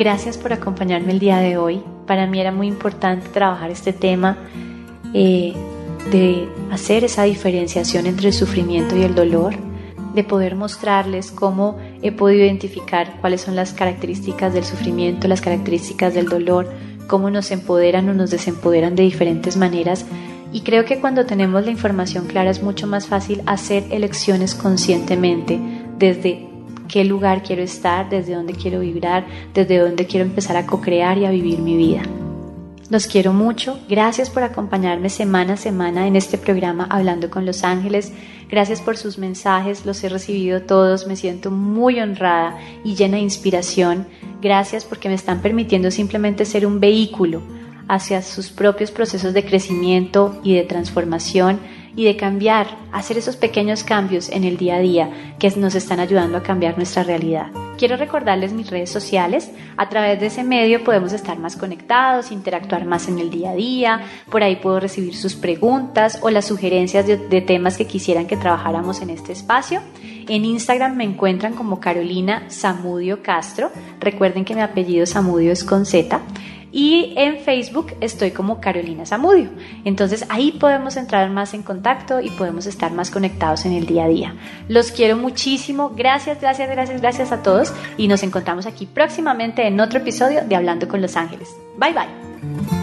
Gracias 0.00 0.38
por 0.38 0.54
acompañarme 0.54 1.12
el 1.12 1.18
día 1.18 1.40
de 1.40 1.58
hoy. 1.58 1.82
Para 2.06 2.26
mí 2.26 2.40
era 2.40 2.52
muy 2.52 2.68
importante 2.68 3.28
trabajar 3.28 3.70
este 3.70 3.92
tema 3.92 4.38
eh, 5.12 5.52
de 6.10 6.48
hacer 6.70 7.04
esa 7.04 7.24
diferenciación 7.24 8.06
entre 8.06 8.28
el 8.28 8.32
sufrimiento 8.32 8.96
y 8.96 9.02
el 9.02 9.14
dolor, 9.14 9.56
de 10.14 10.24
poder 10.24 10.56
mostrarles 10.56 11.30
cómo 11.30 11.76
he 12.00 12.12
podido 12.12 12.46
identificar 12.46 13.18
cuáles 13.20 13.42
son 13.42 13.56
las 13.56 13.74
características 13.74 14.54
del 14.54 14.64
sufrimiento, 14.64 15.28
las 15.28 15.42
características 15.42 16.14
del 16.14 16.30
dolor, 16.30 16.66
cómo 17.06 17.28
nos 17.28 17.50
empoderan 17.50 18.08
o 18.08 18.14
nos 18.14 18.30
desempoderan 18.30 18.96
de 18.96 19.02
diferentes 19.02 19.58
maneras. 19.58 20.06
Y 20.50 20.62
creo 20.62 20.86
que 20.86 20.98
cuando 20.98 21.26
tenemos 21.26 21.66
la 21.66 21.72
información 21.72 22.26
clara 22.26 22.48
es 22.48 22.62
mucho 22.62 22.86
más 22.86 23.06
fácil 23.06 23.42
hacer 23.44 23.84
elecciones 23.90 24.54
conscientemente 24.54 25.60
desde 25.98 26.49
qué 26.90 27.04
lugar 27.04 27.42
quiero 27.42 27.62
estar, 27.62 28.08
desde 28.08 28.34
dónde 28.34 28.54
quiero 28.54 28.80
vibrar, 28.80 29.24
desde 29.54 29.78
dónde 29.78 30.06
quiero 30.06 30.26
empezar 30.26 30.56
a 30.56 30.66
co-crear 30.66 31.18
y 31.18 31.24
a 31.24 31.30
vivir 31.30 31.60
mi 31.60 31.76
vida. 31.76 32.02
Los 32.90 33.06
quiero 33.06 33.32
mucho. 33.32 33.78
Gracias 33.88 34.30
por 34.30 34.42
acompañarme 34.42 35.10
semana 35.10 35.52
a 35.52 35.56
semana 35.56 36.08
en 36.08 36.16
este 36.16 36.38
programa 36.38 36.88
Hablando 36.90 37.30
con 37.30 37.46
los 37.46 37.62
Ángeles. 37.62 38.12
Gracias 38.48 38.80
por 38.80 38.96
sus 38.96 39.16
mensajes. 39.16 39.86
Los 39.86 40.02
he 40.02 40.08
recibido 40.08 40.62
todos. 40.62 41.06
Me 41.06 41.14
siento 41.14 41.52
muy 41.52 42.00
honrada 42.00 42.58
y 42.82 42.96
llena 42.96 43.18
de 43.18 43.22
inspiración. 43.22 44.08
Gracias 44.42 44.84
porque 44.84 45.08
me 45.08 45.14
están 45.14 45.40
permitiendo 45.40 45.92
simplemente 45.92 46.44
ser 46.44 46.66
un 46.66 46.80
vehículo 46.80 47.42
hacia 47.86 48.22
sus 48.22 48.50
propios 48.50 48.90
procesos 48.90 49.34
de 49.34 49.44
crecimiento 49.44 50.40
y 50.42 50.54
de 50.54 50.64
transformación 50.64 51.60
y 51.96 52.04
de 52.04 52.16
cambiar, 52.16 52.66
hacer 52.92 53.18
esos 53.18 53.36
pequeños 53.36 53.84
cambios 53.84 54.28
en 54.28 54.44
el 54.44 54.56
día 54.56 54.76
a 54.76 54.80
día 54.80 55.34
que 55.38 55.50
nos 55.56 55.74
están 55.74 56.00
ayudando 56.00 56.38
a 56.38 56.42
cambiar 56.42 56.76
nuestra 56.76 57.02
realidad. 57.02 57.48
Quiero 57.80 57.96
recordarles 57.96 58.52
mis 58.52 58.68
redes 58.68 58.90
sociales. 58.90 59.50
A 59.78 59.88
través 59.88 60.20
de 60.20 60.26
ese 60.26 60.44
medio 60.44 60.84
podemos 60.84 61.14
estar 61.14 61.38
más 61.38 61.56
conectados, 61.56 62.30
interactuar 62.30 62.84
más 62.84 63.08
en 63.08 63.18
el 63.18 63.30
día 63.30 63.52
a 63.52 63.54
día. 63.54 64.00
Por 64.30 64.42
ahí 64.42 64.56
puedo 64.56 64.80
recibir 64.80 65.16
sus 65.16 65.34
preguntas 65.34 66.18
o 66.20 66.28
las 66.28 66.44
sugerencias 66.44 67.06
de, 67.06 67.40
temas 67.40 67.78
que 67.78 67.86
quisieran 67.86 68.26
que 68.26 68.36
trabajáramos 68.36 69.00
en 69.00 69.08
este 69.08 69.32
espacio. 69.32 69.80
En 70.28 70.44
Instagram 70.44 70.94
me 70.94 71.04
encuentran 71.04 71.54
como 71.54 71.80
Carolina 71.80 72.44
Samudio 72.48 73.22
Castro. 73.22 73.70
Recuerden 73.98 74.44
que 74.44 74.54
mi 74.54 74.60
apellido 74.60 75.06
Samudio 75.06 75.50
es 75.50 75.64
con 75.64 75.86
Z. 75.86 76.20
Y 76.72 77.14
en 77.16 77.38
Facebook 77.38 77.94
estoy 78.00 78.30
como 78.30 78.60
Carolina 78.60 79.06
Zamudio. 79.06 79.50
Entonces 79.84 80.24
ahí 80.28 80.52
podemos 80.52 80.96
entrar 80.96 81.30
más 81.30 81.54
en 81.54 81.62
contacto 81.62 82.20
y 82.20 82.30
podemos 82.30 82.66
estar 82.66 82.92
más 82.92 83.10
conectados 83.10 83.64
en 83.66 83.72
el 83.72 83.86
día 83.86 84.04
a 84.04 84.08
día. 84.08 84.34
Los 84.68 84.92
quiero 84.92 85.16
muchísimo. 85.16 85.92
Gracias, 85.96 86.40
gracias, 86.40 86.70
gracias, 86.70 87.00
gracias 87.00 87.32
a 87.32 87.42
todos. 87.42 87.72
Y 87.96 88.08
nos 88.08 88.22
encontramos 88.22 88.66
aquí 88.66 88.86
próximamente 88.86 89.66
en 89.66 89.80
otro 89.80 89.98
episodio 89.98 90.42
de 90.44 90.56
Hablando 90.56 90.88
con 90.88 91.00
los 91.00 91.16
Ángeles. 91.16 91.48
Bye 91.76 91.92
bye. 91.92 92.79